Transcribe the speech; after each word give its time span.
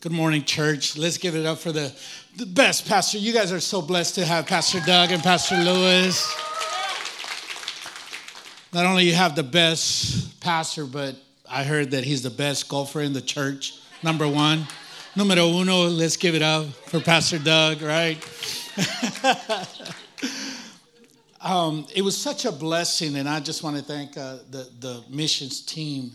Good 0.00 0.12
morning, 0.12 0.44
church. 0.44 0.96
Let's 0.96 1.18
give 1.18 1.34
it 1.34 1.44
up 1.44 1.58
for 1.58 1.72
the, 1.72 1.92
the 2.36 2.46
best 2.46 2.86
pastor. 2.86 3.18
You 3.18 3.32
guys 3.32 3.50
are 3.50 3.58
so 3.58 3.82
blessed 3.82 4.14
to 4.14 4.24
have 4.24 4.46
Pastor 4.46 4.78
Doug 4.86 5.10
and 5.10 5.20
Pastor 5.20 5.56
Lewis. 5.56 6.24
Not 8.72 8.86
only 8.86 9.06
you 9.06 9.14
have 9.14 9.34
the 9.34 9.42
best 9.42 10.38
pastor, 10.38 10.84
but 10.86 11.16
I 11.50 11.64
heard 11.64 11.90
that 11.90 12.04
he's 12.04 12.22
the 12.22 12.30
best 12.30 12.68
golfer 12.68 13.00
in 13.00 13.12
the 13.12 13.20
church. 13.20 13.80
Number 14.04 14.28
one. 14.28 14.68
Numero 15.16 15.48
uno, 15.48 15.88
let's 15.88 16.16
give 16.16 16.36
it 16.36 16.42
up 16.42 16.66
for 16.86 17.00
Pastor 17.00 17.40
Doug, 17.40 17.82
right? 17.82 18.24
um, 21.40 21.88
it 21.92 22.02
was 22.02 22.16
such 22.16 22.44
a 22.44 22.52
blessing, 22.52 23.16
and 23.16 23.28
I 23.28 23.40
just 23.40 23.64
want 23.64 23.76
to 23.76 23.82
thank 23.82 24.16
uh, 24.16 24.36
the, 24.48 24.70
the 24.78 25.02
missions 25.10 25.60
team. 25.60 26.12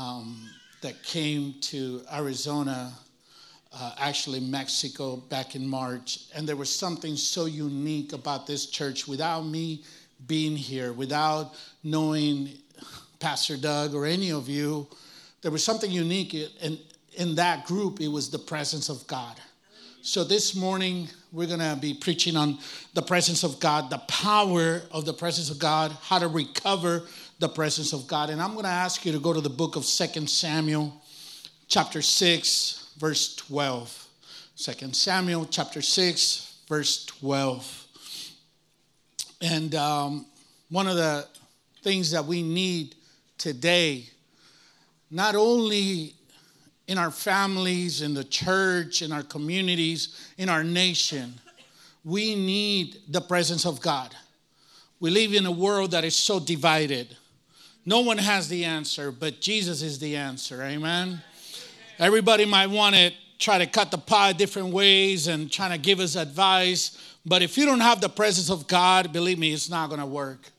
Um, 0.00 0.48
that 0.80 1.02
came 1.02 1.54
to 1.60 2.02
Arizona, 2.12 2.92
uh, 3.72 3.94
actually 3.98 4.40
Mexico, 4.40 5.16
back 5.16 5.54
in 5.54 5.66
March. 5.66 6.26
And 6.34 6.48
there 6.48 6.56
was 6.56 6.74
something 6.74 7.16
so 7.16 7.46
unique 7.46 8.12
about 8.12 8.46
this 8.46 8.66
church 8.66 9.08
without 9.08 9.42
me 9.42 9.84
being 10.26 10.56
here, 10.56 10.92
without 10.92 11.54
knowing 11.84 12.50
Pastor 13.18 13.56
Doug 13.56 13.94
or 13.94 14.06
any 14.06 14.30
of 14.30 14.48
you. 14.48 14.86
There 15.42 15.50
was 15.50 15.62
something 15.62 15.90
unique 15.90 16.34
in, 16.34 16.78
in 17.16 17.34
that 17.36 17.66
group. 17.66 18.00
It 18.00 18.08
was 18.08 18.30
the 18.30 18.38
presence 18.38 18.88
of 18.88 19.06
God. 19.06 19.36
So 20.02 20.24
this 20.24 20.54
morning, 20.54 21.08
we're 21.32 21.48
going 21.48 21.58
to 21.58 21.76
be 21.80 21.92
preaching 21.92 22.36
on 22.36 22.58
the 22.94 23.02
presence 23.02 23.42
of 23.42 23.60
God, 23.60 23.90
the 23.90 23.98
power 23.98 24.82
of 24.90 25.04
the 25.04 25.12
presence 25.12 25.50
of 25.50 25.58
God, 25.58 25.92
how 26.02 26.18
to 26.18 26.28
recover 26.28 27.02
the 27.38 27.48
presence 27.48 27.92
of 27.92 28.06
God. 28.06 28.30
And 28.30 28.42
I'm 28.42 28.52
going 28.52 28.64
to 28.64 28.70
ask 28.70 29.04
you 29.04 29.12
to 29.12 29.20
go 29.20 29.32
to 29.32 29.40
the 29.40 29.50
book 29.50 29.76
of 29.76 29.84
Second 29.84 30.28
Samuel, 30.28 31.00
chapter 31.68 32.02
6, 32.02 32.94
verse 32.98 33.36
12. 33.36 34.06
2 34.56 34.92
Samuel, 34.92 35.46
chapter 35.46 35.80
6, 35.80 36.62
verse 36.68 37.04
12. 37.06 37.86
And 39.40 39.74
um, 39.76 40.26
one 40.68 40.88
of 40.88 40.96
the 40.96 41.26
things 41.82 42.10
that 42.10 42.24
we 42.24 42.42
need 42.42 42.96
today, 43.38 44.06
not 45.10 45.36
only 45.36 46.14
in 46.88 46.98
our 46.98 47.12
families, 47.12 48.02
in 48.02 48.14
the 48.14 48.24
church, 48.24 49.02
in 49.02 49.12
our 49.12 49.22
communities, 49.22 50.32
in 50.38 50.48
our 50.48 50.64
nation, 50.64 51.34
we 52.02 52.34
need 52.34 52.96
the 53.08 53.20
presence 53.20 53.64
of 53.64 53.80
God. 53.80 54.14
We 54.98 55.10
live 55.10 55.34
in 55.34 55.46
a 55.46 55.52
world 55.52 55.92
that 55.92 56.04
is 56.04 56.16
so 56.16 56.40
divided. 56.40 57.16
No 57.88 58.00
one 58.00 58.18
has 58.18 58.50
the 58.50 58.66
answer, 58.66 59.10
but 59.10 59.40
Jesus 59.40 59.80
is 59.80 59.98
the 59.98 60.14
answer. 60.14 60.62
Amen. 60.62 61.22
Everybody 61.98 62.44
might 62.44 62.66
want 62.66 62.94
to 62.94 63.12
try 63.38 63.56
to 63.56 63.64
cut 63.64 63.90
the 63.90 63.96
pie 63.96 64.34
different 64.34 64.74
ways 64.74 65.26
and 65.26 65.50
trying 65.50 65.70
to 65.70 65.78
give 65.78 65.98
us 65.98 66.14
advice, 66.14 66.98
but 67.24 67.40
if 67.40 67.56
you 67.56 67.64
don't 67.64 67.80
have 67.80 68.02
the 68.02 68.10
presence 68.10 68.50
of 68.50 68.66
God, 68.66 69.10
believe 69.10 69.38
me, 69.38 69.54
it's 69.54 69.70
not 69.70 69.88
going 69.88 70.02
to 70.02 70.06
work. 70.06 70.50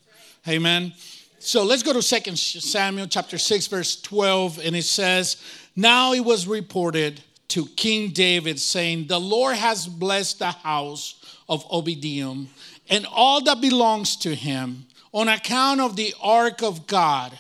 Amen. 0.48 0.92
So 1.38 1.64
let's 1.64 1.84
go 1.84 1.94
to 1.94 2.02
Second 2.02 2.40
Samuel 2.40 3.06
chapter 3.06 3.38
6 3.38 3.68
verse 3.68 4.02
12 4.02 4.58
and 4.66 4.76
it 4.76 4.86
says, 4.86 5.38
"Now 5.76 6.14
it 6.14 6.26
was 6.26 6.48
reported 6.48 7.22
to 7.50 7.68
King 7.76 8.10
David 8.10 8.60
saying, 8.60 9.06
"The 9.06 9.20
Lord 9.20 9.56
has 9.56 9.86
blessed 9.86 10.40
the 10.40 10.50
house 10.50 11.14
of 11.48 11.64
Obediah 11.72 12.48
and 12.90 13.06
all 13.06 13.40
that 13.42 13.62
belongs 13.62 14.16
to 14.16 14.34
him." 14.34 14.88
On 15.12 15.28
account 15.28 15.82
of 15.82 15.96
the 15.96 16.14
ark 16.22 16.62
of 16.62 16.88
God. 16.88 17.38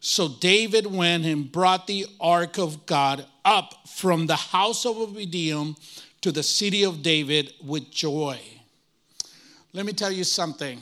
So 0.00 0.28
David 0.28 0.86
went 0.86 1.24
and 1.24 1.50
brought 1.50 1.86
the 1.86 2.06
ark 2.20 2.58
of 2.58 2.86
God 2.86 3.24
up 3.44 3.88
from 3.88 4.26
the 4.26 4.36
house 4.36 4.86
of 4.86 4.96
Obediah 4.96 5.74
to 6.20 6.32
the 6.32 6.42
city 6.42 6.84
of 6.84 7.02
David 7.02 7.52
with 7.64 7.90
joy. 7.90 8.38
Let 9.72 9.86
me 9.86 9.92
tell 9.92 10.12
you 10.12 10.24
something. 10.24 10.80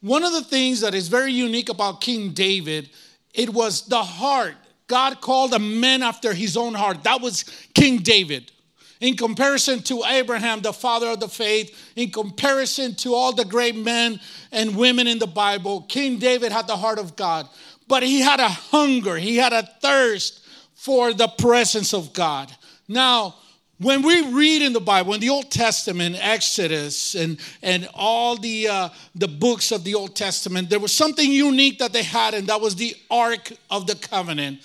One 0.00 0.24
of 0.24 0.32
the 0.32 0.44
things 0.44 0.80
that 0.80 0.94
is 0.94 1.08
very 1.08 1.32
unique 1.32 1.68
about 1.68 2.00
King 2.00 2.30
David, 2.32 2.90
it 3.32 3.50
was 3.50 3.86
the 3.88 4.02
heart. 4.02 4.54
God 4.86 5.20
called 5.20 5.52
a 5.54 5.58
man 5.58 6.02
after 6.02 6.32
his 6.32 6.56
own 6.56 6.74
heart. 6.74 7.02
That 7.02 7.20
was 7.20 7.44
King 7.74 7.98
David 7.98 8.52
in 9.00 9.16
comparison 9.16 9.82
to 9.82 10.02
Abraham, 10.04 10.60
the 10.60 10.72
father 10.72 11.08
of 11.08 11.20
the 11.20 11.28
faith, 11.28 11.92
in 11.96 12.10
comparison 12.10 12.94
to 12.96 13.14
all 13.14 13.32
the 13.32 13.44
great 13.44 13.76
men 13.76 14.20
and 14.52 14.76
women 14.76 15.06
in 15.06 15.18
the 15.18 15.26
Bible, 15.26 15.82
King 15.82 16.18
David 16.18 16.52
had 16.52 16.66
the 16.66 16.76
heart 16.76 16.98
of 16.98 17.16
God. 17.16 17.48
But 17.88 18.02
he 18.02 18.20
had 18.20 18.40
a 18.40 18.48
hunger, 18.48 19.16
he 19.16 19.36
had 19.36 19.52
a 19.52 19.62
thirst 19.80 20.44
for 20.74 21.12
the 21.12 21.28
presence 21.28 21.92
of 21.94 22.12
God. 22.12 22.50
Now, 22.88 23.36
when 23.78 24.00
we 24.00 24.32
read 24.32 24.62
in 24.62 24.72
the 24.72 24.80
Bible, 24.80 25.12
in 25.12 25.20
the 25.20 25.28
Old 25.28 25.50
Testament, 25.50 26.16
Exodus, 26.18 27.14
and, 27.14 27.38
and 27.62 27.86
all 27.92 28.36
the, 28.36 28.68
uh, 28.68 28.88
the 29.14 29.28
books 29.28 29.70
of 29.70 29.84
the 29.84 29.94
Old 29.94 30.16
Testament, 30.16 30.70
there 30.70 30.80
was 30.80 30.94
something 30.94 31.30
unique 31.30 31.78
that 31.80 31.92
they 31.92 32.02
had, 32.02 32.32
and 32.32 32.46
that 32.46 32.60
was 32.60 32.76
the 32.76 32.96
Ark 33.10 33.52
of 33.70 33.86
the 33.86 33.94
Covenant. 33.94 34.60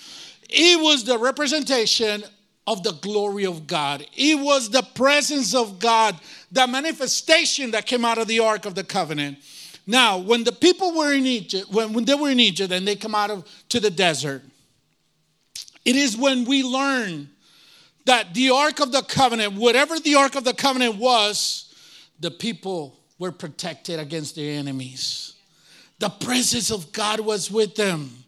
It 0.48 0.80
was 0.80 1.04
the 1.04 1.18
representation 1.18 2.24
of 2.66 2.82
the 2.82 2.92
glory 2.92 3.44
of 3.44 3.66
God. 3.66 4.06
It 4.14 4.38
was 4.38 4.70
the 4.70 4.82
presence 4.94 5.54
of 5.54 5.78
God, 5.78 6.18
the 6.50 6.66
manifestation 6.66 7.72
that 7.72 7.86
came 7.86 8.04
out 8.04 8.18
of 8.18 8.28
the 8.28 8.40
Ark 8.40 8.66
of 8.66 8.74
the 8.74 8.84
Covenant. 8.84 9.38
Now, 9.86 10.18
when 10.18 10.44
the 10.44 10.52
people 10.52 10.96
were 10.96 11.12
in 11.12 11.26
Egypt, 11.26 11.70
when, 11.70 11.92
when 11.92 12.04
they 12.04 12.14
were 12.14 12.30
in 12.30 12.38
Egypt 12.38 12.72
and 12.72 12.86
they 12.86 12.94
come 12.94 13.14
out 13.14 13.30
of 13.30 13.48
to 13.70 13.80
the 13.80 13.90
desert, 13.90 14.42
it 15.84 15.96
is 15.96 16.16
when 16.16 16.44
we 16.44 16.62
learn 16.62 17.28
that 18.04 18.34
the 18.34 18.50
Ark 18.50 18.80
of 18.80 18.92
the 18.92 19.02
Covenant, 19.02 19.54
whatever 19.54 19.98
the 19.98 20.14
Ark 20.14 20.36
of 20.36 20.44
the 20.44 20.54
Covenant 20.54 20.96
was, 20.96 21.74
the 22.20 22.30
people 22.30 23.00
were 23.18 23.32
protected 23.32 23.98
against 23.98 24.36
their 24.36 24.58
enemies. 24.58 25.34
The 25.98 26.10
presence 26.10 26.70
of 26.70 26.92
God 26.92 27.20
was 27.20 27.50
with 27.50 27.74
them. 27.74 28.21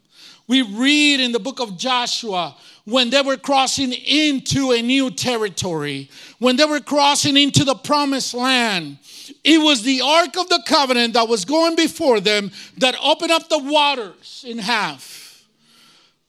We 0.46 0.62
read 0.62 1.20
in 1.20 1.32
the 1.32 1.38
book 1.38 1.60
of 1.60 1.78
Joshua 1.78 2.56
when 2.84 3.08
they 3.08 3.22
were 3.22 3.38
crossing 3.38 3.92
into 3.92 4.72
a 4.72 4.82
new 4.82 5.10
territory, 5.10 6.10
when 6.38 6.56
they 6.56 6.66
were 6.66 6.80
crossing 6.80 7.36
into 7.36 7.64
the 7.64 7.74
promised 7.74 8.34
land. 8.34 8.98
It 9.42 9.58
was 9.58 9.82
the 9.82 10.02
Ark 10.02 10.36
of 10.36 10.48
the 10.50 10.62
Covenant 10.66 11.14
that 11.14 11.28
was 11.28 11.46
going 11.46 11.76
before 11.76 12.20
them 12.20 12.50
that 12.78 12.94
opened 13.02 13.30
up 13.30 13.48
the 13.48 13.58
waters 13.58 14.44
in 14.46 14.58
half. 14.58 15.44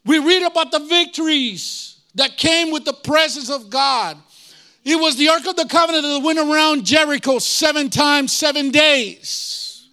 We 0.05 0.19
read 0.19 0.45
about 0.45 0.71
the 0.71 0.79
victories 0.79 1.97
that 2.15 2.37
came 2.37 2.71
with 2.71 2.85
the 2.85 2.93
presence 2.93 3.49
of 3.49 3.69
God. 3.69 4.17
It 4.85 4.95
was 4.95 5.17
the 5.17 5.29
Ark 5.29 5.45
of 5.47 5.57
the 5.57 5.65
Covenant 5.65 6.03
that 6.03 6.21
went 6.23 6.39
around 6.39 6.85
Jericho 6.85 7.39
seven 7.39 7.89
times, 7.89 8.31
seven 8.31 8.71
days. 8.71 9.87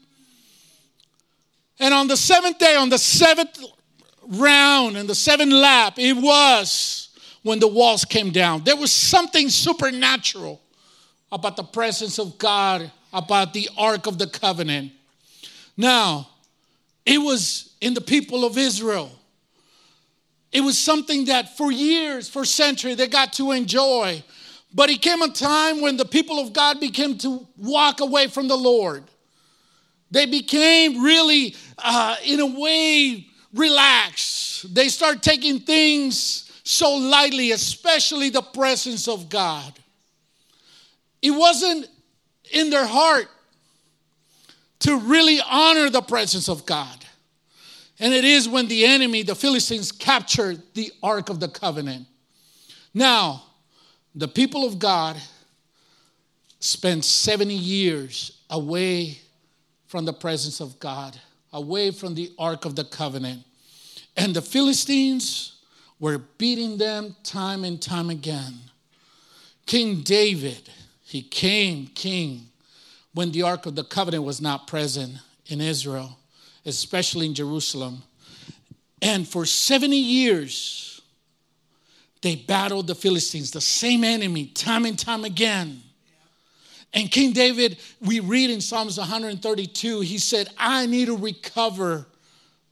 And 1.80 1.92
on 1.92 2.06
the 2.06 2.16
seventh 2.16 2.58
day, 2.58 2.76
on 2.76 2.90
the 2.90 2.98
seventh 2.98 3.58
round 4.32 4.96
and 4.96 5.08
the 5.08 5.14
seventh 5.14 5.52
lap, 5.52 5.94
it 5.98 6.16
was 6.16 7.08
when 7.42 7.58
the 7.58 7.68
walls 7.68 8.04
came 8.04 8.30
down. 8.30 8.64
There 8.64 8.76
was 8.76 8.92
something 8.92 9.48
supernatural 9.48 10.60
about 11.30 11.56
the 11.56 11.64
presence 11.64 12.18
of 12.18 12.38
God, 12.38 12.90
about 13.12 13.52
the 13.52 13.68
Ark 13.76 14.06
of 14.06 14.18
the 14.18 14.26
Covenant. 14.26 14.92
Now, 15.76 16.28
it 17.04 17.18
was 17.18 17.74
in 17.80 17.94
the 17.94 18.00
people 18.00 18.44
of 18.44 18.56
Israel. 18.56 19.10
It 20.52 20.60
was 20.60 20.78
something 20.78 21.26
that 21.26 21.56
for 21.56 21.72
years, 21.72 22.28
for 22.28 22.44
centuries, 22.44 22.96
they 22.96 23.08
got 23.08 23.32
to 23.34 23.52
enjoy. 23.52 24.22
But 24.74 24.90
it 24.90 25.02
came 25.02 25.22
a 25.22 25.28
time 25.28 25.80
when 25.80 25.96
the 25.96 26.04
people 26.04 26.38
of 26.38 26.52
God 26.52 26.78
began 26.78 27.18
to 27.18 27.46
walk 27.56 28.00
away 28.00 28.26
from 28.28 28.48
the 28.48 28.56
Lord. 28.56 29.04
They 30.10 30.26
became 30.26 31.02
really, 31.02 31.56
uh, 31.78 32.16
in 32.24 32.38
a 32.40 32.46
way, 32.46 33.26
relax. 33.54 34.64
They 34.70 34.88
start 34.88 35.22
taking 35.22 35.60
things 35.60 36.50
so 36.64 36.94
lightly, 36.94 37.52
especially 37.52 38.30
the 38.30 38.42
presence 38.42 39.08
of 39.08 39.28
God. 39.28 39.78
It 41.20 41.30
wasn't 41.30 41.88
in 42.50 42.70
their 42.70 42.86
heart 42.86 43.28
to 44.80 44.98
really 44.98 45.40
honor 45.48 45.90
the 45.90 46.02
presence 46.02 46.48
of 46.48 46.66
God. 46.66 47.04
And 48.00 48.12
it 48.12 48.24
is 48.24 48.48
when 48.48 48.66
the 48.66 48.84
enemy, 48.84 49.22
the 49.22 49.34
Philistines, 49.34 49.92
captured 49.92 50.60
the 50.74 50.90
Ark 51.02 51.28
of 51.28 51.38
the 51.38 51.48
Covenant. 51.48 52.06
Now, 52.92 53.44
the 54.14 54.28
people 54.28 54.66
of 54.66 54.78
God 54.78 55.16
spent 56.58 57.04
70 57.04 57.54
years 57.54 58.38
away 58.50 59.18
from 59.86 60.04
the 60.04 60.12
presence 60.12 60.60
of 60.60 60.78
God 60.80 61.18
away 61.52 61.90
from 61.90 62.14
the 62.14 62.32
Ark 62.38 62.64
of 62.64 62.74
the 62.74 62.84
Covenant. 62.84 63.44
And 64.16 64.34
the 64.34 64.42
Philistines 64.42 65.56
were 65.98 66.18
beating 66.18 66.78
them 66.78 67.16
time 67.22 67.64
and 67.64 67.80
time 67.80 68.10
again. 68.10 68.54
King 69.66 70.00
David, 70.02 70.68
he 71.04 71.22
came 71.22 71.86
king 71.86 72.48
when 73.14 73.30
the 73.32 73.42
Ark 73.42 73.66
of 73.66 73.74
the 73.74 73.84
Covenant 73.84 74.24
was 74.24 74.40
not 74.40 74.66
present 74.66 75.14
in 75.46 75.60
Israel, 75.60 76.18
especially 76.66 77.26
in 77.26 77.34
Jerusalem. 77.34 78.02
And 79.00 79.26
for 79.26 79.46
70 79.46 79.96
years, 79.96 81.02
they 82.22 82.36
battled 82.36 82.86
the 82.86 82.94
Philistines, 82.94 83.50
the 83.50 83.60
same 83.60 84.04
enemy, 84.04 84.46
time 84.46 84.86
and 84.86 84.98
time 84.98 85.24
again. 85.24 85.82
And 86.94 87.10
King 87.10 87.32
David, 87.32 87.78
we 88.00 88.20
read 88.20 88.50
in 88.50 88.60
Psalms 88.60 88.98
132, 88.98 90.00
he 90.00 90.18
said, 90.18 90.48
I 90.58 90.86
need 90.86 91.06
to 91.06 91.16
recover 91.16 92.06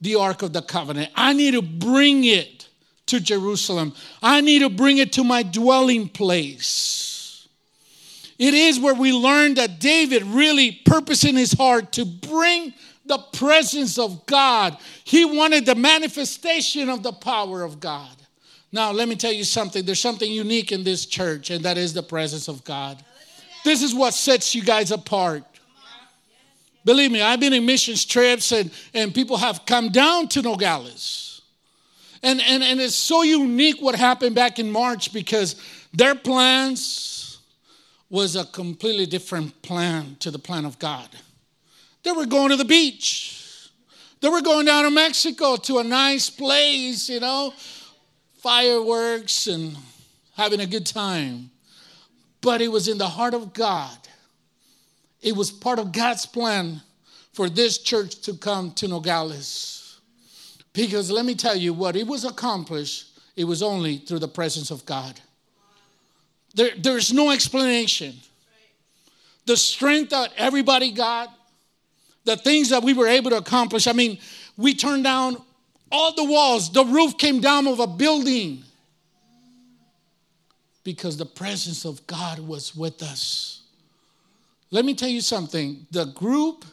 the 0.00 0.16
Ark 0.16 0.42
of 0.42 0.52
the 0.52 0.62
Covenant. 0.62 1.10
I 1.14 1.32
need 1.32 1.52
to 1.52 1.62
bring 1.62 2.24
it 2.24 2.68
to 3.06 3.20
Jerusalem. 3.20 3.94
I 4.22 4.40
need 4.40 4.60
to 4.60 4.70
bring 4.70 4.98
it 4.98 5.12
to 5.14 5.24
my 5.24 5.42
dwelling 5.42 6.08
place. 6.08 7.48
It 8.38 8.54
is 8.54 8.80
where 8.80 8.94
we 8.94 9.12
learn 9.12 9.54
that 9.54 9.80
David 9.80 10.22
really 10.22 10.72
purposed 10.86 11.24
in 11.24 11.36
his 11.36 11.52
heart 11.52 11.92
to 11.92 12.06
bring 12.06 12.72
the 13.04 13.18
presence 13.18 13.98
of 13.98 14.24
God. 14.26 14.78
He 15.04 15.24
wanted 15.24 15.66
the 15.66 15.74
manifestation 15.74 16.88
of 16.88 17.02
the 17.02 17.12
power 17.12 17.62
of 17.62 17.80
God. 17.80 18.08
Now, 18.72 18.92
let 18.92 19.08
me 19.08 19.16
tell 19.16 19.32
you 19.32 19.44
something. 19.44 19.84
There's 19.84 20.00
something 20.00 20.30
unique 20.30 20.70
in 20.70 20.84
this 20.84 21.04
church, 21.04 21.50
and 21.50 21.64
that 21.64 21.76
is 21.76 21.92
the 21.92 22.04
presence 22.04 22.48
of 22.48 22.62
God. 22.64 23.02
This 23.64 23.82
is 23.82 23.94
what 23.94 24.14
sets 24.14 24.54
you 24.54 24.62
guys 24.62 24.90
apart. 24.92 25.44
Believe 26.84 27.10
me, 27.10 27.20
I've 27.20 27.40
been 27.40 27.52
in 27.52 27.66
missions 27.66 28.04
trips, 28.04 28.52
and, 28.52 28.70
and 28.94 29.14
people 29.14 29.36
have 29.36 29.66
come 29.66 29.90
down 29.90 30.28
to 30.28 30.42
Nogales. 30.42 31.42
And, 32.22 32.40
and, 32.42 32.62
and 32.62 32.80
it's 32.80 32.94
so 32.94 33.22
unique 33.22 33.80
what 33.80 33.94
happened 33.94 34.34
back 34.34 34.58
in 34.58 34.70
March 34.70 35.12
because 35.12 35.56
their 35.92 36.14
plans 36.14 37.38
was 38.08 38.36
a 38.36 38.44
completely 38.44 39.06
different 39.06 39.62
plan 39.62 40.16
to 40.20 40.30
the 40.30 40.38
plan 40.38 40.64
of 40.64 40.78
God. 40.78 41.08
They 42.02 42.12
were 42.12 42.26
going 42.26 42.50
to 42.50 42.56
the 42.56 42.64
beach. 42.64 43.70
They 44.20 44.28
were 44.28 44.42
going 44.42 44.66
down 44.66 44.84
to 44.84 44.90
Mexico 44.90 45.56
to 45.56 45.78
a 45.78 45.84
nice 45.84 46.28
place, 46.28 47.08
you 47.08 47.20
know, 47.20 47.54
fireworks 48.38 49.46
and 49.46 49.76
having 50.36 50.60
a 50.60 50.66
good 50.66 50.86
time. 50.86 51.50
But 52.42 52.60
it 52.60 52.68
was 52.68 52.88
in 52.88 52.98
the 52.98 53.08
heart 53.08 53.34
of 53.34 53.52
God. 53.52 53.99
It 55.22 55.36
was 55.36 55.50
part 55.50 55.78
of 55.78 55.92
God's 55.92 56.26
plan 56.26 56.80
for 57.32 57.48
this 57.48 57.78
church 57.78 58.20
to 58.22 58.34
come 58.34 58.72
to 58.72 58.88
Nogales. 58.88 60.00
Because 60.72 61.10
let 61.10 61.24
me 61.24 61.34
tell 61.34 61.56
you 61.56 61.72
what 61.72 61.96
it 61.96 62.06
was 62.06 62.24
accomplished, 62.24 63.18
it 63.36 63.44
was 63.44 63.62
only 63.62 63.98
through 63.98 64.20
the 64.20 64.28
presence 64.28 64.70
of 64.70 64.84
God. 64.86 65.20
There, 66.54 66.70
there's 66.76 67.12
no 67.12 67.30
explanation. 67.30 68.14
The 69.46 69.56
strength 69.56 70.10
that 70.10 70.32
everybody 70.36 70.92
got, 70.92 71.32
the 72.24 72.36
things 72.36 72.70
that 72.70 72.82
we 72.82 72.92
were 72.92 73.06
able 73.06 73.30
to 73.30 73.36
accomplish. 73.36 73.86
I 73.86 73.92
mean, 73.92 74.18
we 74.56 74.74
turned 74.74 75.04
down 75.04 75.36
all 75.92 76.14
the 76.14 76.24
walls, 76.24 76.70
the 76.70 76.84
roof 76.84 77.18
came 77.18 77.40
down 77.40 77.66
of 77.66 77.80
a 77.80 77.86
building 77.86 78.62
because 80.84 81.16
the 81.16 81.26
presence 81.26 81.84
of 81.84 82.06
God 82.06 82.38
was 82.38 82.76
with 82.76 83.02
us. 83.02 83.59
Let 84.70 84.84
me 84.84 84.94
tell 84.94 85.08
you 85.08 85.20
something 85.20 85.86
the 85.90 86.06
group 86.06 86.64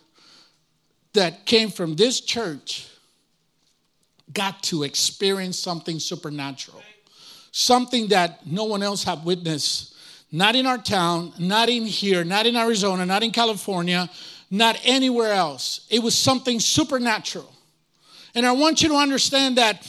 that 1.14 1.46
came 1.46 1.70
from 1.70 1.96
this 1.96 2.22
church 2.22 2.88
got 4.34 4.62
to 4.64 4.84
experience 4.84 5.58
something 5.58 6.00
supernatural, 6.00 6.84
something 7.52 8.10
that 8.10 8.46
no 8.46 8.66
one 8.66 8.84
else 8.84 9.04
had 9.04 9.24
witnessed. 9.24 9.96
Not 10.30 10.56
in 10.56 10.68
our 10.68 10.78
town, 10.78 11.32
not 11.40 11.70
in 11.70 11.86
here, 11.86 12.26
not 12.26 12.46
in 12.46 12.58
Arizona, 12.58 13.06
not 13.06 13.24
in 13.24 13.32
California, 13.32 14.10
not 14.52 14.78
anywhere 14.84 15.32
else. 15.32 15.88
It 15.90 16.04
was 16.04 16.18
something 16.18 16.60
supernatural. 16.60 17.50
And 18.36 18.46
I 18.46 18.52
want 18.52 18.82
you 18.82 18.90
to 18.90 18.96
understand 18.96 19.58
that 19.58 19.88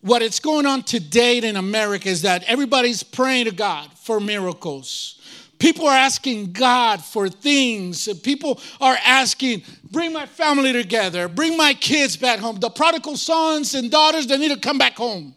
what 0.00 0.22
is 0.22 0.40
going 0.40 0.66
on 0.66 0.82
today 0.82 1.38
in 1.38 1.56
America 1.56 2.08
is 2.08 2.22
that 2.22 2.42
everybody's 2.44 3.02
praying 3.02 3.46
to 3.46 3.52
God 3.52 3.90
for 3.94 4.20
miracles. 4.20 5.15
People 5.58 5.86
are 5.86 5.96
asking 5.96 6.52
God 6.52 7.02
for 7.02 7.28
things. 7.28 8.08
People 8.20 8.60
are 8.80 8.96
asking, 9.04 9.62
bring 9.90 10.12
my 10.12 10.26
family 10.26 10.72
together, 10.72 11.28
bring 11.28 11.56
my 11.56 11.72
kids 11.74 12.16
back 12.16 12.40
home. 12.40 12.60
The 12.60 12.70
prodigal 12.70 13.16
sons 13.16 13.74
and 13.74 13.90
daughters, 13.90 14.26
they 14.26 14.36
need 14.36 14.52
to 14.52 14.60
come 14.60 14.78
back 14.78 14.96
home. 14.96 15.34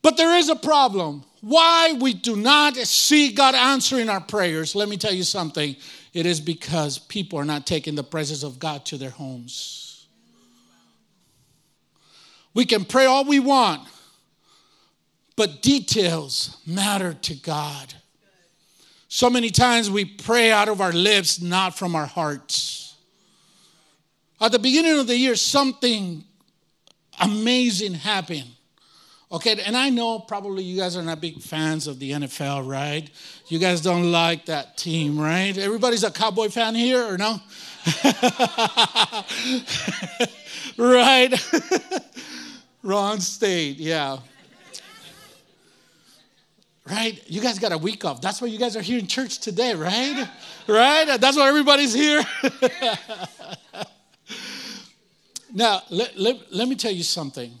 But 0.00 0.16
there 0.16 0.36
is 0.36 0.48
a 0.48 0.56
problem. 0.56 1.24
Why 1.42 1.92
we 2.00 2.14
do 2.14 2.36
not 2.36 2.76
see 2.76 3.32
God 3.32 3.54
answering 3.54 4.08
our 4.08 4.20
prayers, 4.20 4.74
let 4.74 4.88
me 4.88 4.96
tell 4.96 5.12
you 5.12 5.24
something. 5.24 5.76
It 6.12 6.26
is 6.26 6.40
because 6.40 6.98
people 6.98 7.38
are 7.38 7.44
not 7.44 7.66
taking 7.66 7.94
the 7.94 8.04
presence 8.04 8.42
of 8.42 8.58
God 8.58 8.84
to 8.86 8.96
their 8.96 9.10
homes. 9.10 10.06
We 12.54 12.64
can 12.64 12.84
pray 12.84 13.06
all 13.06 13.24
we 13.24 13.40
want, 13.40 13.88
but 15.36 15.62
details 15.62 16.58
matter 16.66 17.14
to 17.14 17.34
God. 17.34 17.94
So 19.14 19.28
many 19.28 19.50
times 19.50 19.90
we 19.90 20.06
pray 20.06 20.50
out 20.50 20.70
of 20.70 20.80
our 20.80 20.90
lips, 20.90 21.38
not 21.38 21.76
from 21.76 21.94
our 21.94 22.06
hearts. 22.06 22.96
At 24.40 24.52
the 24.52 24.58
beginning 24.58 24.98
of 24.98 25.06
the 25.06 25.14
year, 25.14 25.36
something 25.36 26.24
amazing 27.20 27.92
happened. 27.92 28.48
Okay, 29.30 29.60
and 29.66 29.76
I 29.76 29.90
know 29.90 30.18
probably 30.18 30.64
you 30.64 30.78
guys 30.78 30.96
are 30.96 31.02
not 31.02 31.20
big 31.20 31.42
fans 31.42 31.88
of 31.88 31.98
the 31.98 32.12
NFL, 32.12 32.66
right? 32.66 33.10
You 33.48 33.58
guys 33.58 33.82
don't 33.82 34.10
like 34.10 34.46
that 34.46 34.78
team, 34.78 35.20
right? 35.20 35.58
Everybody's 35.58 36.04
a 36.04 36.10
Cowboy 36.10 36.48
fan 36.48 36.74
here, 36.74 37.04
or 37.04 37.18
no? 37.18 37.38
right? 40.78 41.34
Wrong 42.82 43.20
state, 43.20 43.76
yeah. 43.76 44.20
Right? 46.88 47.22
You 47.26 47.40
guys 47.40 47.58
got 47.58 47.72
a 47.72 47.78
week 47.78 48.04
off. 48.04 48.20
That's 48.20 48.42
why 48.42 48.48
you 48.48 48.58
guys 48.58 48.76
are 48.76 48.82
here 48.82 48.98
in 48.98 49.06
church 49.06 49.38
today, 49.38 49.74
right? 49.74 50.28
Right? 50.66 51.20
That's 51.20 51.36
why 51.36 51.48
everybody's 51.48 51.94
here. 51.94 52.24
now, 55.54 55.82
let, 55.90 56.18
let, 56.18 56.52
let 56.52 56.68
me 56.68 56.74
tell 56.74 56.90
you 56.90 57.04
something 57.04 57.52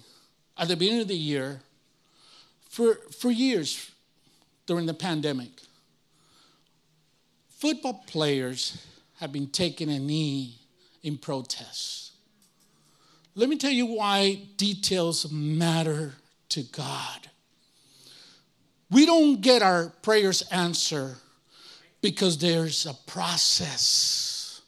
at 0.58 0.68
the 0.68 0.76
beginning 0.76 1.02
of 1.02 1.08
the 1.08 1.16
year, 1.16 1.60
for, 2.68 2.94
for 3.18 3.30
years 3.30 3.90
during 4.66 4.86
the 4.86 4.94
pandemic, 4.94 5.50
football 7.48 8.04
players 8.06 8.86
have 9.20 9.32
been 9.32 9.48
taking 9.48 9.90
a 9.90 9.98
knee 9.98 10.58
in 11.02 11.18
protest. 11.18 12.12
Let 13.34 13.48
me 13.48 13.56
tell 13.56 13.70
you 13.70 13.86
why 13.86 14.42
details 14.56 15.30
matter 15.32 16.14
to 16.50 16.62
God. 16.62 17.30
We 18.92 19.06
don't 19.06 19.40
get 19.40 19.62
our 19.62 19.88
prayers 20.02 20.42
answered 20.50 21.16
because 22.02 22.36
there's 22.36 22.84
a 22.84 22.92
process. 23.06 24.60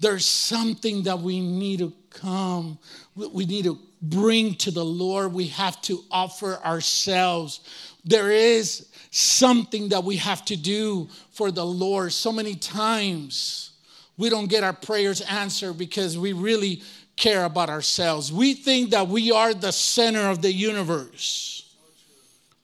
There's 0.00 0.26
something 0.26 1.04
that 1.04 1.20
we 1.20 1.40
need 1.40 1.78
to 1.78 1.92
come, 2.10 2.78
we 3.14 3.46
need 3.46 3.64
to 3.64 3.78
bring 4.02 4.54
to 4.56 4.72
the 4.72 4.84
Lord, 4.84 5.32
we 5.32 5.46
have 5.48 5.80
to 5.82 6.02
offer 6.10 6.58
ourselves. 6.64 7.60
There 8.04 8.32
is 8.32 8.88
something 9.10 9.90
that 9.90 10.02
we 10.02 10.16
have 10.16 10.44
to 10.46 10.56
do 10.56 11.08
for 11.30 11.52
the 11.52 11.64
Lord. 11.64 12.12
So 12.12 12.32
many 12.32 12.56
times 12.56 13.70
we 14.16 14.28
don't 14.28 14.48
get 14.48 14.64
our 14.64 14.72
prayers 14.72 15.20
answered 15.20 15.78
because 15.78 16.18
we 16.18 16.32
really 16.32 16.82
care 17.16 17.44
about 17.44 17.70
ourselves. 17.70 18.32
We 18.32 18.54
think 18.54 18.90
that 18.90 19.06
we 19.06 19.30
are 19.30 19.54
the 19.54 19.72
center 19.72 20.28
of 20.28 20.42
the 20.42 20.52
universe. 20.52 21.74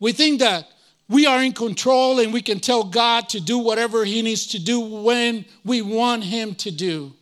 We 0.00 0.12
think 0.12 0.40
that 0.40 0.68
we 1.14 1.26
are 1.26 1.44
in 1.44 1.52
control 1.52 2.18
and 2.18 2.32
we 2.32 2.42
can 2.42 2.58
tell 2.58 2.82
God 2.82 3.28
to 3.28 3.40
do 3.40 3.58
whatever 3.58 4.04
He 4.04 4.20
needs 4.20 4.48
to 4.48 4.58
do 4.58 4.80
when 4.80 5.44
we 5.64 5.80
want 5.80 6.24
Him 6.24 6.56
to 6.56 6.72
do. 6.72 7.12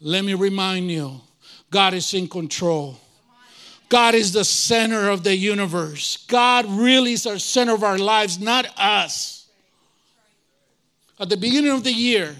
Let 0.00 0.24
me 0.24 0.32
remind 0.32 0.90
you 0.90 1.20
God 1.70 1.92
is 1.92 2.14
in 2.14 2.26
control. 2.26 2.98
God 3.90 4.14
is 4.14 4.32
the 4.32 4.46
center 4.46 5.10
of 5.10 5.24
the 5.24 5.36
universe. 5.36 6.24
God 6.26 6.64
really 6.64 7.12
is 7.12 7.26
our 7.26 7.38
center 7.38 7.74
of 7.74 7.84
our 7.84 7.98
lives, 7.98 8.40
not 8.40 8.66
us. 8.78 9.46
At 11.20 11.28
the 11.28 11.36
beginning 11.36 11.72
of 11.72 11.84
the 11.84 11.92
year, 11.92 12.34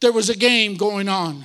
there 0.00 0.12
was 0.12 0.30
a 0.30 0.36
game 0.36 0.76
going 0.76 1.08
on. 1.08 1.44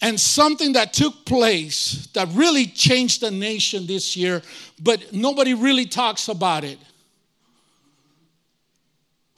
And 0.00 0.18
something 0.18 0.74
that 0.74 0.92
took 0.92 1.24
place 1.24 2.06
that 2.14 2.28
really 2.32 2.66
changed 2.66 3.20
the 3.20 3.32
nation 3.32 3.86
this 3.86 4.16
year, 4.16 4.42
but 4.80 5.12
nobody 5.12 5.54
really 5.54 5.86
talks 5.86 6.28
about 6.28 6.62
it. 6.62 6.78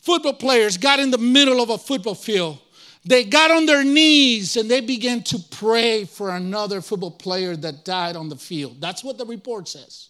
Football 0.02 0.34
players 0.34 0.76
got 0.76 0.98
in 0.98 1.10
the 1.10 1.18
middle 1.18 1.62
of 1.62 1.70
a 1.70 1.78
football 1.78 2.14
field 2.14 2.58
they 3.04 3.24
got 3.24 3.50
on 3.50 3.66
their 3.66 3.82
knees 3.82 4.56
and 4.56 4.70
they 4.70 4.80
began 4.80 5.22
to 5.24 5.38
pray 5.50 6.04
for 6.04 6.30
another 6.30 6.82
football 6.82 7.10
player 7.10 7.56
that 7.56 7.84
died 7.84 8.14
on 8.14 8.28
the 8.28 8.36
field. 8.36 8.80
That's 8.80 9.02
what 9.02 9.16
the 9.16 9.24
report 9.24 9.68
says. 9.68 10.08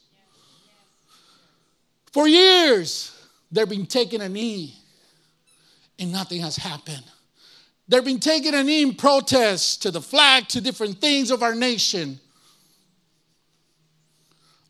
For 2.12 2.26
years, 2.26 3.16
they've 3.52 3.68
been 3.68 3.86
taking 3.86 4.20
a 4.20 4.28
knee 4.28 4.74
and 6.00 6.10
nothing 6.10 6.40
has 6.40 6.56
happened. 6.56 7.04
They've 7.90 8.04
been 8.04 8.20
taking 8.20 8.54
a 8.54 8.62
knee 8.62 8.82
in 8.82 8.94
protest 8.94 9.82
to 9.82 9.90
the 9.90 10.00
flag, 10.00 10.46
to 10.48 10.60
different 10.60 11.00
things 11.00 11.32
of 11.32 11.42
our 11.42 11.56
nation. 11.56 12.20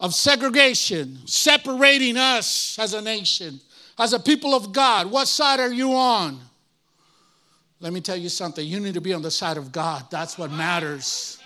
of 0.00 0.15
segregation, 0.15 1.19
separating 1.27 2.17
us 2.17 2.79
as 2.79 2.95
a 2.95 3.03
nation, 3.03 3.61
as 3.99 4.15
a 4.15 4.19
people 4.19 4.55
of 4.55 4.73
God. 4.73 5.11
What 5.11 5.29
side 5.29 5.61
are 5.61 5.71
you 5.73 5.93
on? 5.93 6.41
Let 7.81 7.93
me 7.93 8.00
tell 8.00 8.17
you 8.17 8.31
something. 8.31 8.67
You 8.67 8.81
need 8.81 8.95
to 8.95 9.03
be 9.03 9.12
on 9.12 9.21
the 9.21 9.31
side 9.31 9.59
of 9.59 9.73
God. 9.73 10.07
That's 10.11 10.39
what 10.39 10.50
matters. 10.50 11.39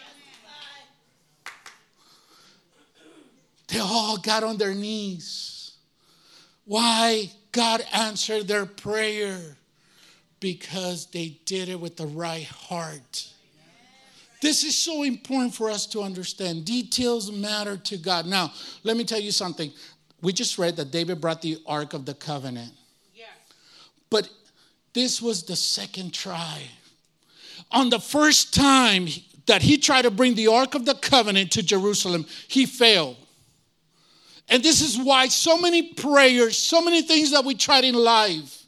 They 3.67 3.81
all 3.81 4.19
got 4.19 4.45
on 4.45 4.57
their 4.57 4.75
knees. 4.75 5.73
Why? 6.65 7.33
God 7.51 7.85
answered 7.93 8.47
their 8.47 8.67
prayer 8.67 9.57
because 10.45 11.07
they 11.07 11.39
did 11.47 11.71
it 11.71 11.81
with 11.81 11.97
the 11.97 12.05
right 12.07 12.45
heart. 12.45 13.27
This 14.43 14.63
is 14.63 14.77
so 14.77 15.03
important 15.03 15.55
for 15.55 15.71
us 15.71 15.87
to 15.87 16.03
understand. 16.03 16.67
Details 16.67 17.33
matter 17.33 17.79
to 17.79 17.97
God. 17.97 18.27
Now, 18.27 18.53
let 18.83 18.99
me 18.99 19.05
tell 19.05 19.19
you 19.19 19.31
something. 19.31 19.73
We 20.21 20.35
just 20.35 20.59
read 20.59 20.77
that 20.77 20.91
David 20.91 21.19
brought 21.19 21.41
the 21.41 21.57
Ark 21.67 21.95
of 21.95 22.05
the 22.05 22.13
Covenant. 22.13 22.73
Yeah. 23.15 23.25
But 24.11 24.29
this 24.93 25.23
was 25.23 25.45
the 25.45 25.57
second 25.57 26.13
try. 26.13 26.61
On 27.71 27.89
the 27.89 27.99
first 27.99 28.53
time 28.53 29.07
that 29.47 29.63
he 29.63 29.79
tried 29.79 30.03
to 30.03 30.11
bring 30.11 30.35
the 30.35 30.49
Ark 30.49 30.75
of 30.75 30.85
the 30.85 30.95
Covenant 30.95 31.53
to 31.53 31.63
Jerusalem, 31.63 32.27
he 32.49 32.67
failed. 32.67 33.17
And 34.51 34.63
this 34.63 34.83
is 34.83 34.99
why 34.99 35.29
so 35.29 35.57
many 35.57 35.95
prayers, 35.95 36.59
so 36.59 36.83
many 36.83 37.01
things 37.01 37.31
that 37.31 37.47
we 37.47 37.55
tried 37.55 37.85
in 37.85 37.95
life, 37.95 38.64